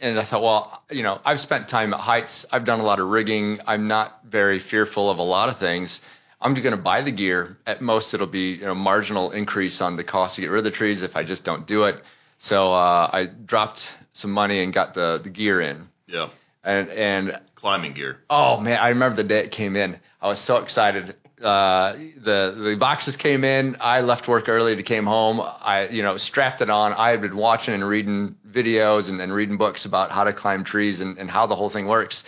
and 0.00 0.18
I 0.18 0.24
thought, 0.24 0.42
well, 0.42 0.82
you 0.90 1.02
know, 1.02 1.18
I've 1.24 1.40
spent 1.40 1.70
time 1.70 1.94
at 1.94 2.00
heights. 2.00 2.44
I've 2.52 2.66
done 2.66 2.80
a 2.80 2.84
lot 2.84 3.00
of 3.00 3.08
rigging. 3.08 3.60
I'm 3.66 3.88
not 3.88 4.20
very 4.28 4.60
fearful 4.60 5.08
of 5.10 5.16
a 5.16 5.22
lot 5.22 5.48
of 5.48 5.58
things. 5.58 6.00
I'm 6.40 6.54
just 6.54 6.62
going 6.62 6.76
to 6.76 6.82
buy 6.82 7.02
the 7.02 7.10
gear. 7.12 7.56
At 7.66 7.80
most, 7.80 8.12
it'll 8.14 8.26
be 8.26 8.52
you 8.52 8.64
know 8.66 8.74
marginal 8.74 9.30
increase 9.30 9.80
on 9.80 9.96
the 9.96 10.04
cost 10.04 10.36
to 10.36 10.40
get 10.42 10.48
rid 10.48 10.58
of 10.58 10.64
the 10.64 10.70
trees 10.70 11.02
if 11.02 11.16
I 11.16 11.24
just 11.24 11.44
don't 11.44 11.66
do 11.66 11.84
it. 11.84 12.02
So 12.38 12.72
uh, 12.72 13.10
I 13.12 13.26
dropped 13.26 13.86
some 14.12 14.32
money 14.32 14.62
and 14.62 14.72
got 14.72 14.94
the 14.94 15.20
the 15.22 15.30
gear 15.30 15.60
in. 15.60 15.88
Yeah, 16.06 16.28
And 16.62 16.88
and 16.90 17.40
climbing 17.54 17.94
gear. 17.94 18.18
oh 18.30 18.60
man, 18.60 18.78
I 18.78 18.88
remember 18.90 19.16
the 19.16 19.24
day 19.28 19.40
it 19.40 19.50
came 19.50 19.76
in. 19.76 19.98
I 20.20 20.28
was 20.28 20.38
so 20.40 20.56
excited. 20.58 21.16
Uh, 21.42 21.92
the 22.22 22.54
the 22.64 22.76
boxes 22.78 23.16
came 23.16 23.42
in. 23.44 23.76
I 23.80 24.00
left 24.02 24.28
work 24.28 24.48
early 24.48 24.76
to 24.76 24.82
came 24.82 25.04
home. 25.06 25.40
I 25.40 25.88
you 25.88 26.02
know 26.02 26.16
strapped 26.16 26.60
it 26.60 26.70
on. 26.70 26.92
I 26.92 27.10
had 27.10 27.20
been 27.22 27.36
watching 27.36 27.74
and 27.74 27.86
reading 27.86 28.36
videos 28.50 29.08
and, 29.08 29.20
and 29.20 29.32
reading 29.32 29.56
books 29.56 29.84
about 29.84 30.10
how 30.10 30.24
to 30.24 30.32
climb 30.32 30.64
trees 30.64 31.00
and, 31.00 31.18
and 31.18 31.30
how 31.30 31.46
the 31.46 31.56
whole 31.56 31.70
thing 31.70 31.86
works. 31.86 32.22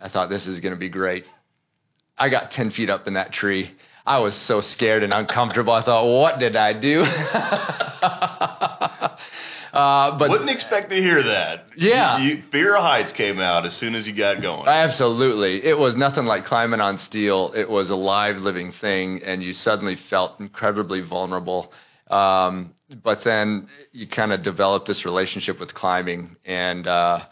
I 0.00 0.08
thought 0.08 0.28
this 0.30 0.46
is 0.46 0.60
going 0.60 0.74
to 0.74 0.78
be 0.78 0.88
great. 0.90 1.24
I 2.18 2.28
got 2.28 2.50
10 2.50 2.70
feet 2.70 2.90
up 2.90 3.06
in 3.06 3.14
that 3.14 3.32
tree. 3.32 3.70
I 4.06 4.20
was 4.20 4.34
so 4.34 4.60
scared 4.60 5.02
and 5.02 5.12
uncomfortable. 5.12 5.72
I 5.72 5.82
thought, 5.82 6.06
what 6.06 6.38
did 6.38 6.54
I 6.54 6.72
do? 6.72 7.02
uh, 9.72 10.16
but 10.16 10.30
Wouldn't 10.30 10.48
expect 10.48 10.90
to 10.90 10.96
hear 10.96 11.24
that. 11.24 11.66
Yeah. 11.76 12.18
You, 12.18 12.36
you, 12.36 12.42
Fear 12.52 12.76
of 12.76 12.82
heights 12.82 13.12
came 13.12 13.40
out 13.40 13.66
as 13.66 13.74
soon 13.74 13.96
as 13.96 14.06
you 14.06 14.14
got 14.14 14.40
going. 14.40 14.68
absolutely, 14.68 15.64
it 15.64 15.76
was 15.76 15.96
nothing 15.96 16.24
like 16.24 16.44
climbing 16.44 16.80
on 16.80 16.98
steel. 16.98 17.52
It 17.54 17.68
was 17.68 17.90
a 17.90 17.96
live, 17.96 18.38
living 18.38 18.72
thing, 18.72 19.22
and 19.24 19.42
you 19.42 19.52
suddenly 19.52 19.96
felt 19.96 20.38
incredibly 20.38 21.00
vulnerable. 21.00 21.72
Um, 22.08 22.74
but 23.02 23.24
then 23.24 23.68
you 23.90 24.06
kind 24.06 24.32
of 24.32 24.42
developed 24.42 24.86
this 24.86 25.04
relationship 25.04 25.58
with 25.58 25.74
climbing, 25.74 26.36
and 26.44 26.86
uh, 26.86 27.24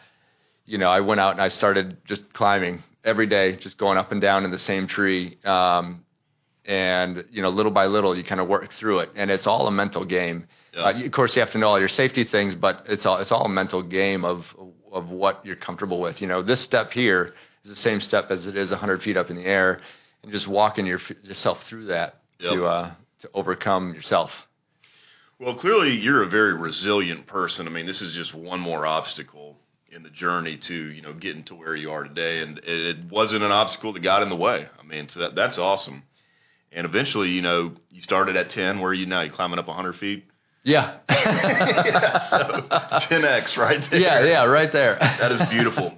you 0.67 0.79
know, 0.79 0.91
I 0.91 1.01
went 1.01 1.21
out 1.21 1.35
and 1.35 1.41
I 1.41 1.49
started 1.49 1.99
just 2.05 2.33
climbing 2.33 2.83
every 3.05 3.27
day, 3.27 3.57
just 3.57 3.79
going 3.79 3.99
up 3.99 4.13
and 4.13 4.21
down 4.21 4.45
in 4.45 4.51
the 4.51 4.59
same 4.59 4.87
tree. 4.87 5.39
Um, 5.45 6.05
and 6.65 7.25
you 7.31 7.43
know, 7.43 7.51
little 7.51 7.73
by 7.73 7.87
little, 7.87 8.17
you 8.17 8.25
kind 8.25 8.41
of 8.41 8.49
work 8.49 8.73
through 8.73 9.01
it, 9.01 9.11
and 9.15 9.31
it's 9.31 9.47
all 9.47 9.67
a 9.67 9.71
mental 9.71 10.05
game. 10.05 10.47
Yeah. 10.73 10.85
Uh, 10.85 11.05
of 11.05 11.13
course, 11.13 11.37
you 11.37 11.41
have 11.41 11.53
to 11.53 11.59
know 11.59 11.69
all 11.69 11.79
your 11.79 11.89
safety 11.89 12.25
things, 12.25 12.55
but 12.55 12.85
it's 12.89 13.05
all 13.07 13.19
it's 13.19 13.31
all 13.31 13.45
a 13.45 13.49
mental 13.49 13.83
game 13.83 14.25
of 14.25 14.47
of 14.91 15.11
what 15.11 15.45
you're 15.45 15.57
comfortable 15.57 16.01
with. 16.01 16.23
You 16.23 16.27
know, 16.29 16.43
this 16.43 16.61
step 16.61 16.93
here 16.93 17.35
is 17.65 17.71
the 17.71 17.77
same 17.77 18.01
step 18.01 18.31
as 18.31 18.47
it 18.47 18.57
is 18.57 18.71
100 18.71 19.03
feet 19.03 19.17
up 19.17 19.29
in 19.29 19.37
the 19.37 19.45
air, 19.45 19.81
and 20.23 20.33
just 20.33 20.47
walking 20.49 20.87
your, 20.87 21.01
yourself 21.23 21.63
through 21.65 21.87
that 21.87 22.21
Yep. 22.41 22.53
to 22.53 22.65
uh, 22.67 22.91
to 23.21 23.31
overcome 23.35 23.95
yourself. 23.95 24.33
Well, 25.39 25.55
clearly 25.57 25.97
you're 25.97 26.23
a 26.23 26.29
very 26.29 26.55
resilient 26.55 27.27
person. 27.27 27.67
I 27.67 27.71
mean, 27.71 27.87
this 27.87 28.01
is 28.01 28.15
just 28.15 28.33
one 28.35 28.61
more 28.61 28.87
obstacle 28.87 29.59
in 29.95 30.03
the 30.03 30.11
journey 30.11 30.57
to 30.57 30.75
you 30.75 31.01
know 31.03 31.13
getting 31.13 31.45
to 31.45 31.55
where 31.55 31.75
you 31.77 31.91
are 31.93 32.03
today, 32.03 32.41
and 32.43 32.59
it, 32.65 32.97
wasn't 33.11 33.43
an 33.45 33.53
obstacle 33.53 33.93
that 33.93 34.01
got 34.01 34.23
in 34.23 34.29
the 34.29 34.37
way. 34.37 34.67
I 34.79 34.83
mean, 34.83 35.09
so 35.09 35.21
that, 35.21 35.35
that's 35.35 35.57
awesome. 35.59 36.03
And 36.73 36.85
eventually, 36.85 37.31
you 37.31 37.41
know, 37.43 37.73
you 37.91 38.03
started 38.03 38.37
at 38.37 38.51
10. 38.51 38.81
Where 38.81 38.91
are 38.91 38.95
you 38.95 39.07
now? 39.07 39.21
You're 39.21 39.33
climbing 39.33 39.61
up 39.61 39.69
100 39.69 39.95
feet? 39.95 40.25
Yeah. 40.65 40.97
so 41.09 41.17
10x 43.09 43.57
right 43.57 43.81
there. 43.91 44.01
yeah, 44.01 44.25
yeah, 44.25 44.45
right 44.45 44.73
there. 44.73 44.97
That 44.99 45.31
is 45.31 45.49
beautiful. 45.51 45.95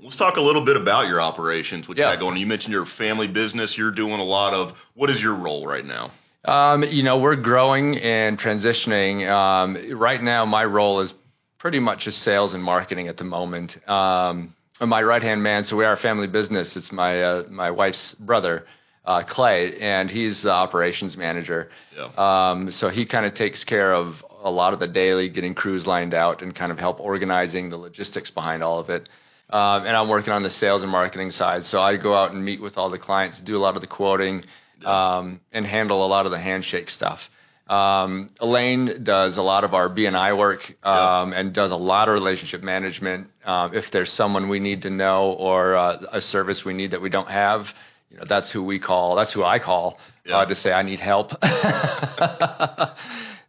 Let's 0.00 0.14
talk 0.14 0.36
a 0.36 0.40
little 0.40 0.64
bit 0.64 0.76
about 0.76 1.08
your 1.08 1.20
operations. 1.20 1.88
What 1.88 1.96
you 1.96 2.04
Yeah. 2.04 2.12
got 2.12 2.20
going? 2.20 2.36
You 2.36 2.46
mentioned 2.46 2.72
your 2.72 2.86
family 2.86 3.26
business. 3.26 3.76
You're 3.76 3.90
doing 3.90 4.20
a 4.20 4.24
lot 4.24 4.54
of. 4.54 4.76
What 4.94 5.10
is 5.10 5.20
your 5.20 5.34
role 5.34 5.66
right 5.66 5.84
now? 5.84 6.12
Um, 6.44 6.84
you 6.84 7.02
know, 7.02 7.18
we're 7.18 7.34
growing 7.34 7.98
and 7.98 8.38
transitioning. 8.38 9.28
Um, 9.28 9.98
right 9.98 10.22
now, 10.22 10.44
my 10.44 10.64
role 10.64 11.00
is 11.00 11.12
pretty 11.58 11.80
much 11.80 12.04
just 12.04 12.18
sales 12.22 12.54
and 12.54 12.62
marketing 12.62 13.08
at 13.08 13.16
the 13.16 13.24
moment. 13.24 13.76
Um, 13.88 14.54
my 14.80 15.02
right 15.02 15.22
hand 15.22 15.42
man, 15.42 15.64
so 15.64 15.76
we 15.76 15.84
are 15.84 15.94
a 15.94 15.98
family 15.98 16.28
business. 16.28 16.76
It's 16.76 16.92
my 16.92 17.20
uh, 17.20 17.44
my 17.50 17.70
wife's 17.72 18.14
brother, 18.14 18.64
uh, 19.04 19.22
Clay, 19.22 19.76
and 19.80 20.08
he's 20.08 20.42
the 20.42 20.52
operations 20.52 21.16
manager. 21.16 21.70
Yeah. 21.96 22.50
Um, 22.50 22.70
so 22.70 22.88
he 22.88 23.04
kind 23.04 23.26
of 23.26 23.34
takes 23.34 23.64
care 23.64 23.92
of 23.92 24.24
a 24.40 24.50
lot 24.50 24.72
of 24.72 24.78
the 24.78 24.86
daily, 24.86 25.28
getting 25.30 25.54
crews 25.54 25.84
lined 25.84 26.14
out, 26.14 26.42
and 26.42 26.54
kind 26.54 26.70
of 26.70 26.78
help 26.78 27.00
organizing 27.00 27.70
the 27.70 27.76
logistics 27.76 28.30
behind 28.30 28.62
all 28.62 28.78
of 28.78 28.88
it. 28.88 29.08
Um, 29.50 29.86
and 29.86 29.96
I'm 29.96 30.08
working 30.08 30.32
on 30.32 30.42
the 30.42 30.50
sales 30.50 30.82
and 30.82 30.92
marketing 30.92 31.32
side. 31.32 31.64
So 31.64 31.80
I 31.80 31.96
go 31.96 32.14
out 32.14 32.32
and 32.32 32.44
meet 32.44 32.60
with 32.60 32.76
all 32.76 32.90
the 32.90 32.98
clients, 32.98 33.40
do 33.40 33.56
a 33.56 33.58
lot 33.58 33.74
of 33.74 33.80
the 33.80 33.88
quoting, 33.88 34.44
um, 34.84 35.40
and 35.52 35.66
handle 35.66 36.04
a 36.04 36.06
lot 36.06 36.26
of 36.26 36.30
the 36.30 36.38
handshake 36.38 36.90
stuff. 36.90 37.28
Um, 37.68 38.30
Elaine 38.40 39.04
does 39.04 39.36
a 39.36 39.42
lot 39.42 39.62
of 39.64 39.74
our 39.74 39.88
BNI 39.90 40.36
work 40.38 40.74
um, 40.84 41.32
and 41.34 41.52
does 41.52 41.70
a 41.70 41.76
lot 41.76 42.08
of 42.08 42.14
relationship 42.14 42.62
management. 42.62 43.28
Um, 43.44 43.74
if 43.74 43.90
there's 43.90 44.10
someone 44.12 44.48
we 44.48 44.58
need 44.58 44.82
to 44.82 44.90
know 44.90 45.32
or 45.32 45.76
uh, 45.76 45.98
a 46.12 46.20
service 46.20 46.64
we 46.64 46.72
need 46.72 46.92
that 46.92 47.02
we 47.02 47.10
don't 47.10 47.30
have, 47.30 47.72
you 48.10 48.16
know, 48.16 48.24
that's 48.26 48.50
who 48.50 48.62
we 48.62 48.78
call. 48.78 49.16
That's 49.16 49.32
who 49.34 49.44
I 49.44 49.58
call 49.58 49.98
Yeah. 50.24 50.38
uh, 50.38 50.46
to 50.46 50.54
say 50.54 50.72
I 50.72 50.82
need 50.82 50.98
help. 51.00 51.32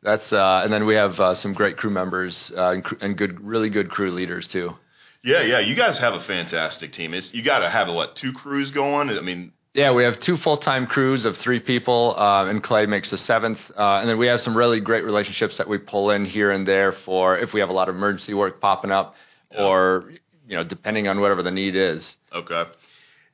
that's 0.02 0.32
uh, 0.34 0.62
and 0.64 0.72
then 0.74 0.86
we 0.86 0.96
have 0.96 1.20
uh, 1.20 1.34
some 1.36 1.54
great 1.54 1.78
crew 1.78 1.90
members 1.92 2.52
uh, 2.56 2.70
and, 2.72 2.84
cr- 2.84 2.96
and 3.02 3.18
good, 3.18 3.40
really 3.42 3.70
good 3.70 3.90
crew 3.90 4.12
leaders 4.12 4.48
too. 4.48 4.76
Yeah, 5.24 5.42
yeah. 5.42 5.60
You 5.60 5.76
guys 5.76 6.00
have 6.00 6.14
a 6.14 6.22
fantastic 6.22 6.94
team. 6.94 7.14
It's 7.14 7.34
you 7.34 7.42
got 7.44 7.60
to 7.60 7.70
have 7.70 7.88
what 7.90 8.16
two 8.16 8.32
crews 8.32 8.72
going. 8.72 9.10
I 9.10 9.20
mean, 9.22 9.52
Yeah, 9.80 9.94
we 9.94 10.04
have 10.04 10.20
two 10.20 10.36
full 10.36 10.58
time 10.58 10.88
crews 10.88 11.24
of 11.24 11.38
three 11.38 11.62
people, 11.62 12.14
uh, 12.18 12.48
and 12.48 12.62
Clay 12.62 12.86
makes 12.86 13.12
the 13.12 13.18
seventh. 13.18 13.62
Uh, 13.78 14.00
and 14.02 14.10
then 14.10 14.18
we 14.18 14.28
have 14.28 14.42
some 14.42 14.58
really 14.58 14.82
great 14.82 15.06
relationships 15.06 15.58
that 15.58 15.70
we 15.70 15.78
pull 15.78 16.12
in 16.12 16.26
here 16.26 16.52
and 16.52 16.68
there 16.68 16.92
for 16.92 17.38
if 17.38 17.54
we 17.54 17.62
have 17.62 17.70
a 17.70 17.72
lot 17.72 17.88
of 17.88 17.96
emergency 17.96 18.34
work 18.34 18.60
popping 18.60 18.92
up, 18.92 19.16
or 19.58 20.12
you 20.50 20.58
know, 20.58 20.66
depending 20.66 21.08
on 21.08 21.22
whatever 21.22 21.42
the 21.44 21.52
need 21.52 21.78
is. 21.78 22.18
okay. 22.36 22.66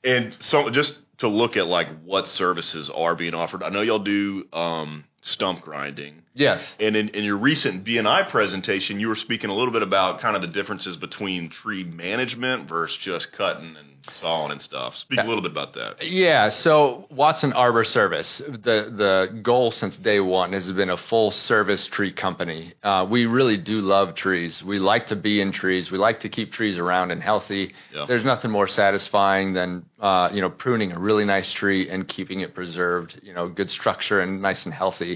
And 0.03 0.37
so 0.39 0.69
just 0.69 0.93
to 1.17 1.27
look 1.27 1.57
at 1.57 1.65
like 1.65 1.87
what 2.03 2.27
services 2.27 2.91
are 2.91 3.15
being 3.15 3.33
offered. 3.33 3.63
I 3.63 3.69
know 3.69 3.81
y'all 3.81 3.97
do 3.97 4.45
um, 4.53 5.05
stump 5.25 5.61
grinding. 5.61 6.21
Yes. 6.35 6.73
And 6.79 6.95
in, 6.95 7.09
in 7.09 7.23
your 7.23 7.37
recent 7.37 7.83
BNI 7.83 8.29
presentation, 8.29 8.99
you 8.99 9.07
were 9.07 9.15
speaking 9.15 9.49
a 9.49 9.55
little 9.55 9.73
bit 9.73 9.81
about 9.81 10.19
kind 10.19 10.35
of 10.35 10.41
the 10.41 10.49
differences 10.49 10.95
between 10.97 11.49
tree 11.49 11.83
management 11.83 12.69
versus 12.69 12.97
just 12.97 13.31
cutting 13.31 13.75
and 13.77 13.95
sawing 14.09 14.51
and 14.51 14.61
stuff. 14.61 14.95
Speak 14.97 15.19
a 15.19 15.23
little 15.23 15.41
bit 15.41 15.51
about 15.51 15.73
that. 15.73 16.07
Yeah, 16.07 16.49
so 16.49 17.07
Watson 17.09 17.53
Arbor 17.53 17.83
Service, 17.83 18.37
the 18.37 18.91
the 18.95 19.39
goal 19.41 19.71
since 19.71 19.97
day 19.97 20.19
one 20.19 20.53
has 20.53 20.71
been 20.71 20.89
a 20.89 20.97
full 20.97 21.31
service 21.31 21.87
tree 21.87 22.11
company. 22.11 22.73
Uh, 22.83 23.07
we 23.09 23.25
really 23.25 23.57
do 23.57 23.81
love 23.81 24.15
trees. 24.15 24.63
We 24.63 24.79
like 24.79 25.07
to 25.07 25.15
be 25.15 25.41
in 25.41 25.51
trees. 25.51 25.91
We 25.91 25.97
like 25.97 26.19
to 26.21 26.29
keep 26.29 26.51
trees 26.51 26.77
around 26.77 27.11
and 27.11 27.21
healthy. 27.21 27.73
Yeah. 27.93 28.05
There's 28.07 28.23
nothing 28.23 28.51
more 28.51 28.67
satisfying 28.67 29.53
than 29.53 29.85
uh, 29.99 30.29
you 30.33 30.41
know 30.41 30.49
pruning 30.49 30.91
a 30.91 30.99
really 30.99 31.25
nice 31.25 31.51
tree 31.51 31.89
and 31.89 32.07
keeping 32.07 32.41
it 32.41 32.53
preserved. 32.53 33.19
You 33.23 33.33
know, 33.33 33.49
good 33.49 33.71
structure 33.71 34.19
and 34.19 34.41
nice 34.41 34.65
and 34.65 34.73
healthy. 34.73 35.14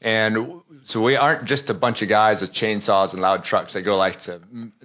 And 0.00 0.62
so 0.82 1.00
we 1.00 1.14
aren't 1.16 1.44
just 1.44 1.70
a 1.70 1.74
bunch 1.74 2.02
of 2.02 2.08
guys 2.08 2.40
with 2.40 2.52
chainsaws 2.52 3.12
and 3.12 3.22
loud 3.22 3.44
trucks 3.44 3.74
that 3.74 3.82
go 3.82 3.96
like 3.96 4.20
to 4.22 4.40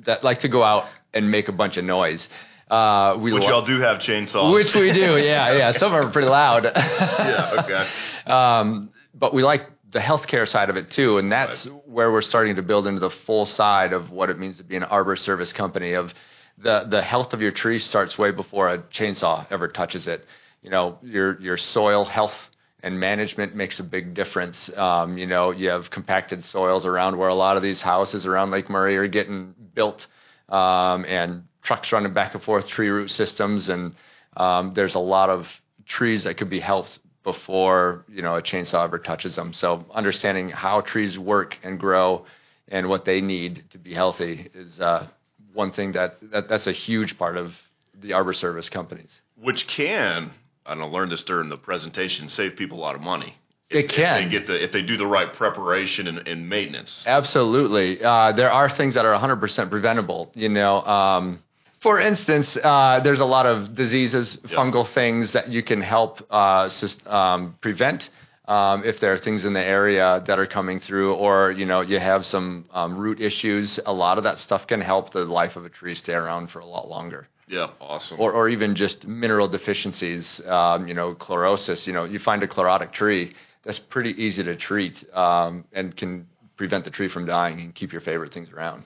that 0.05 0.23
like 0.23 0.41
to 0.41 0.47
go 0.47 0.63
out 0.63 0.85
and 1.13 1.31
make 1.31 1.47
a 1.47 1.51
bunch 1.51 1.77
of 1.77 1.85
noise. 1.85 2.27
Uh, 2.69 3.17
we 3.19 3.33
Which 3.33 3.43
lo- 3.43 3.49
y'all 3.49 3.65
do 3.65 3.79
have 3.79 3.97
chainsaws. 3.99 4.53
which 4.53 4.75
we 4.75 4.91
do, 4.91 5.17
yeah, 5.17 5.57
yeah. 5.57 5.71
Some 5.77 5.93
are 5.93 6.11
pretty 6.11 6.27
loud. 6.27 6.65
yeah, 6.65 7.63
okay. 7.63 7.87
um, 8.31 8.91
but 9.15 9.33
we 9.33 9.41
like 9.43 9.67
the 9.91 9.99
healthcare 9.99 10.47
side 10.47 10.69
of 10.69 10.75
it 10.75 10.91
too, 10.91 11.17
and 11.17 11.31
that's 11.31 11.65
where 11.85 12.11
we're 12.11 12.21
starting 12.21 12.57
to 12.57 12.61
build 12.61 12.85
into 12.85 12.99
the 12.99 13.09
full 13.09 13.45
side 13.45 13.93
of 13.93 14.11
what 14.11 14.29
it 14.29 14.37
means 14.37 14.57
to 14.57 14.63
be 14.63 14.75
an 14.75 14.83
arbor 14.83 15.15
service 15.15 15.53
company. 15.53 15.93
Of 15.93 16.13
the 16.57 16.85
the 16.87 17.01
health 17.01 17.33
of 17.33 17.41
your 17.41 17.51
tree 17.51 17.79
starts 17.79 18.17
way 18.17 18.31
before 18.31 18.67
a 18.69 18.79
chainsaw 18.79 19.47
ever 19.49 19.67
touches 19.69 20.05
it. 20.05 20.25
You 20.61 20.69
know, 20.69 20.99
your 21.01 21.39
your 21.39 21.57
soil 21.57 22.03
health 22.03 22.49
and 22.83 22.99
management 22.99 23.55
makes 23.55 23.79
a 23.79 23.83
big 23.83 24.13
difference. 24.13 24.69
Um, 24.75 25.17
you 25.17 25.25
know, 25.25 25.51
you 25.51 25.69
have 25.69 25.89
compacted 25.89 26.43
soils 26.43 26.85
around 26.85 27.17
where 27.17 27.29
a 27.29 27.35
lot 27.35 27.57
of 27.57 27.63
these 27.63 27.81
houses 27.81 28.25
around 28.25 28.51
Lake 28.51 28.69
Murray 28.69 28.97
are 28.97 29.07
getting 29.07 29.55
built, 29.73 30.05
um, 30.49 31.05
and 31.05 31.43
trucks 31.63 31.91
running 31.91 32.13
back 32.13 32.33
and 32.33 32.43
forth, 32.43 32.67
tree 32.67 32.89
root 32.89 33.09
systems, 33.09 33.69
and 33.69 33.95
um, 34.35 34.73
there's 34.73 34.95
a 34.95 34.99
lot 34.99 35.29
of 35.29 35.47
trees 35.85 36.23
that 36.25 36.37
could 36.37 36.49
be 36.49 36.59
helped 36.59 36.99
before 37.23 38.05
you 38.07 38.21
know 38.21 38.35
a 38.35 38.41
chainsaw 38.41 38.83
ever 38.83 38.99
touches 38.99 39.35
them. 39.35 39.53
So 39.53 39.85
understanding 39.91 40.49
how 40.49 40.81
trees 40.81 41.17
work 41.17 41.57
and 41.63 41.79
grow 41.79 42.25
and 42.69 42.87
what 42.89 43.05
they 43.05 43.21
need 43.21 43.63
to 43.71 43.77
be 43.77 43.93
healthy 43.93 44.49
is 44.53 44.79
uh, 44.79 45.07
one 45.53 45.71
thing 45.71 45.93
that, 45.93 46.17
that 46.31 46.47
that's 46.47 46.67
a 46.67 46.71
huge 46.71 47.17
part 47.17 47.37
of 47.37 47.55
the 47.99 48.13
arbor 48.13 48.33
service 48.33 48.69
companies. 48.69 49.09
Which 49.35 49.67
can, 49.67 50.31
and 50.67 50.81
I 50.81 50.85
learned 50.85 51.11
this 51.11 51.23
during 51.23 51.49
the 51.49 51.57
presentation, 51.57 52.29
save 52.29 52.55
people 52.55 52.77
a 52.77 52.81
lot 52.81 52.95
of 52.95 53.01
money. 53.01 53.35
It 53.69 53.85
If 53.85 53.91
can. 53.91 54.23
they 54.23 54.29
get 54.29 54.47
the 54.47 54.63
if 54.63 54.71
they 54.71 54.81
do 54.81 54.95
the 54.97 55.07
right 55.07 55.33
preparation 55.33 56.07
and, 56.07 56.25
and 56.27 56.47
maintenance. 56.47 57.03
Absolutely. 57.05 58.01
Uh, 58.03 58.31
there 58.31 58.51
are 58.51 58.69
things 58.69 58.93
that 58.93 59.05
are 59.05 59.17
100% 59.19 59.69
preventable. 59.69 60.31
You 60.35 60.47
know, 60.49 60.81
um, 60.83 61.43
for 61.81 61.99
instance, 61.99 62.57
uh, 62.63 63.01
there's 63.03 63.19
a 63.19 63.25
lot 63.25 63.45
of 63.45 63.75
diseases, 63.75 64.37
fungal 64.47 64.87
things 64.87 65.33
that 65.33 65.49
you 65.49 65.63
can 65.63 65.81
help 65.81 66.25
uh, 66.31 66.69
um, 67.05 67.55
prevent. 67.61 68.09
Um, 68.47 68.85
if 68.85 69.01
there 69.01 69.11
are 69.11 69.17
things 69.17 69.43
in 69.43 69.51
the 69.51 69.63
area 69.63 70.23
that 70.25 70.39
are 70.39 70.45
coming 70.47 70.79
through, 70.79 71.15
or 71.15 71.51
you 71.51 71.65
know 71.65 71.81
you 71.81 71.99
have 71.99 72.25
some 72.25 72.65
um, 72.71 72.97
root 72.97 73.19
issues, 73.19 73.77
a 73.85 73.91
lot 73.91 74.17
of 74.17 74.23
that 74.23 74.39
stuff 74.39 74.65
can 74.65 74.79
help 74.79 75.11
the 75.11 75.25
life 75.25 75.57
of 75.57 75.65
a 75.65 75.69
tree 75.69 75.95
stay 75.95 76.13
around 76.13 76.49
for 76.51 76.59
a 76.59 76.65
lot 76.65 76.87
longer. 76.87 77.27
Yeah, 77.47 77.69
awesome. 77.79 78.19
Or, 78.19 78.33
or 78.33 78.49
even 78.49 78.75
just 78.75 79.07
mineral 79.07 79.47
deficiencies, 79.47 80.41
um, 80.45 80.87
you 80.87 80.93
know, 80.93 81.15
chlorosis. 81.15 81.87
You 81.87 81.93
know, 81.93 82.03
you 82.03 82.19
find 82.19 82.43
a 82.43 82.47
chlorotic 82.47 82.91
tree 82.91 83.33
that's 83.63 83.79
pretty 83.79 84.11
easy 84.21 84.43
to 84.43 84.55
treat 84.55 85.03
um, 85.15 85.65
and 85.71 85.95
can 85.95 86.27
prevent 86.57 86.83
the 86.83 86.91
tree 86.91 87.07
from 87.07 87.25
dying 87.25 87.59
and 87.59 87.73
keep 87.75 87.91
your 87.91 88.01
favorite 88.01 88.33
things 88.33 88.49
around. 88.51 88.83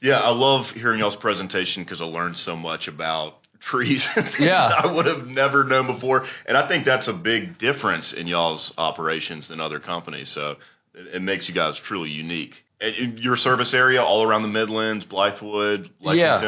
yeah, 0.00 0.18
I 0.20 0.30
love 0.30 0.70
hearing 0.70 0.98
y'all's 1.00 1.16
presentation 1.16 1.82
because 1.82 2.00
I 2.00 2.04
learned 2.04 2.36
so 2.36 2.56
much 2.56 2.88
about 2.88 3.38
trees. 3.60 4.06
Yeah. 4.38 4.66
I 4.82 4.86
would 4.86 5.06
have 5.06 5.26
never 5.26 5.64
known 5.64 5.86
before, 5.86 6.26
and 6.46 6.56
I 6.56 6.68
think 6.68 6.84
that's 6.84 7.08
a 7.08 7.12
big 7.12 7.58
difference 7.58 8.12
in 8.12 8.26
y'all's 8.26 8.72
operations 8.78 9.48
than 9.48 9.60
other 9.60 9.80
companies. 9.80 10.28
So 10.28 10.56
it, 10.94 11.16
it 11.16 11.22
makes 11.22 11.48
you 11.48 11.54
guys 11.54 11.78
truly 11.78 12.10
unique. 12.10 12.64
And 12.80 13.18
your 13.18 13.36
service 13.36 13.74
area, 13.74 14.02
all 14.02 14.22
around 14.22 14.42
the 14.42 14.48
Midlands, 14.48 15.04
Blythewood, 15.04 15.90
Yeah. 16.16 16.38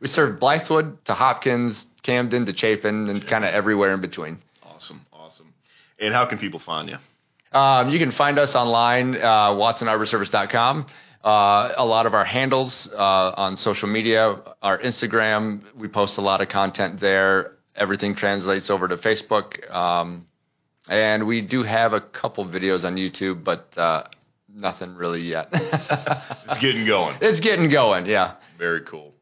We 0.00 0.08
serve 0.08 0.38
Blythewood 0.38 1.04
to 1.04 1.14
Hopkins, 1.14 1.86
Camden 2.02 2.46
to 2.46 2.56
Chapin, 2.56 3.08
and 3.08 3.26
kind 3.26 3.44
of 3.44 3.54
everywhere 3.54 3.92
in 3.94 4.00
between. 4.00 4.38
Awesome, 4.62 5.06
awesome. 5.12 5.54
And 5.98 6.12
how 6.12 6.26
can 6.26 6.38
people 6.38 6.60
find 6.60 6.88
you? 6.88 6.98
Um, 7.58 7.88
you 7.88 7.98
can 7.98 8.10
find 8.10 8.38
us 8.38 8.54
online, 8.54 9.16
uh, 9.16 9.50
watsonarborservice.com. 9.52 10.86
Uh, 11.24 11.72
a 11.76 11.84
lot 11.84 12.06
of 12.06 12.14
our 12.14 12.24
handles 12.24 12.88
uh, 12.92 13.32
on 13.36 13.56
social 13.56 13.88
media, 13.88 14.36
our 14.62 14.78
Instagram, 14.78 15.62
we 15.74 15.88
post 15.88 16.18
a 16.18 16.20
lot 16.20 16.40
of 16.40 16.48
content 16.48 17.00
there. 17.00 17.52
Everything 17.74 18.14
translates 18.14 18.70
over 18.70 18.86
to 18.86 18.96
Facebook. 18.96 19.68
Um, 19.74 20.26
and 20.88 21.26
we 21.26 21.40
do 21.40 21.62
have 21.62 21.94
a 21.94 22.00
couple 22.00 22.46
videos 22.46 22.84
on 22.84 22.96
YouTube, 22.96 23.42
but 23.42 23.76
uh, 23.76 24.04
nothing 24.52 24.94
really 24.94 25.22
yet. 25.22 25.48
It's 26.48 26.60
getting 26.60 26.86
going. 26.86 27.18
it's 27.20 27.40
getting 27.40 27.68
going, 27.70 28.06
yeah. 28.06 28.34
Very 28.56 28.82
cool. 28.82 29.14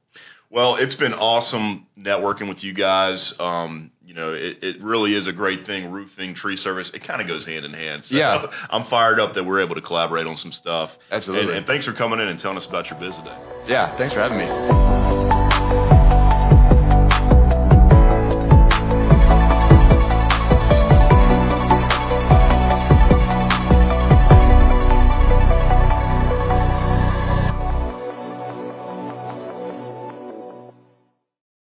Well, 0.54 0.76
it's 0.76 0.94
been 0.94 1.14
awesome 1.14 1.88
networking 1.98 2.48
with 2.48 2.62
you 2.62 2.72
guys. 2.72 3.34
Um, 3.40 3.90
you 4.06 4.14
know, 4.14 4.34
it, 4.34 4.62
it 4.62 4.80
really 4.80 5.12
is 5.12 5.26
a 5.26 5.32
great 5.32 5.66
thing. 5.66 5.90
Roofing, 5.90 6.36
tree 6.36 6.56
service, 6.56 6.90
it 6.94 7.02
kind 7.02 7.20
of 7.20 7.26
goes 7.26 7.44
hand 7.44 7.64
in 7.64 7.72
hand. 7.72 8.04
So 8.04 8.14
Yeah. 8.14 8.46
I'm 8.70 8.84
fired 8.84 9.18
up 9.18 9.34
that 9.34 9.42
we're 9.42 9.62
able 9.62 9.74
to 9.74 9.80
collaborate 9.80 10.28
on 10.28 10.36
some 10.36 10.52
stuff. 10.52 10.92
Absolutely. 11.10 11.48
And, 11.48 11.56
and 11.58 11.66
thanks 11.66 11.86
for 11.86 11.92
coming 11.92 12.20
in 12.20 12.28
and 12.28 12.38
telling 12.38 12.56
us 12.56 12.66
about 12.66 12.88
your 12.88 13.00
today. 13.00 13.36
Yeah, 13.66 13.96
thanks 13.96 14.14
for 14.14 14.20
having 14.20 14.38
me. 14.38 15.23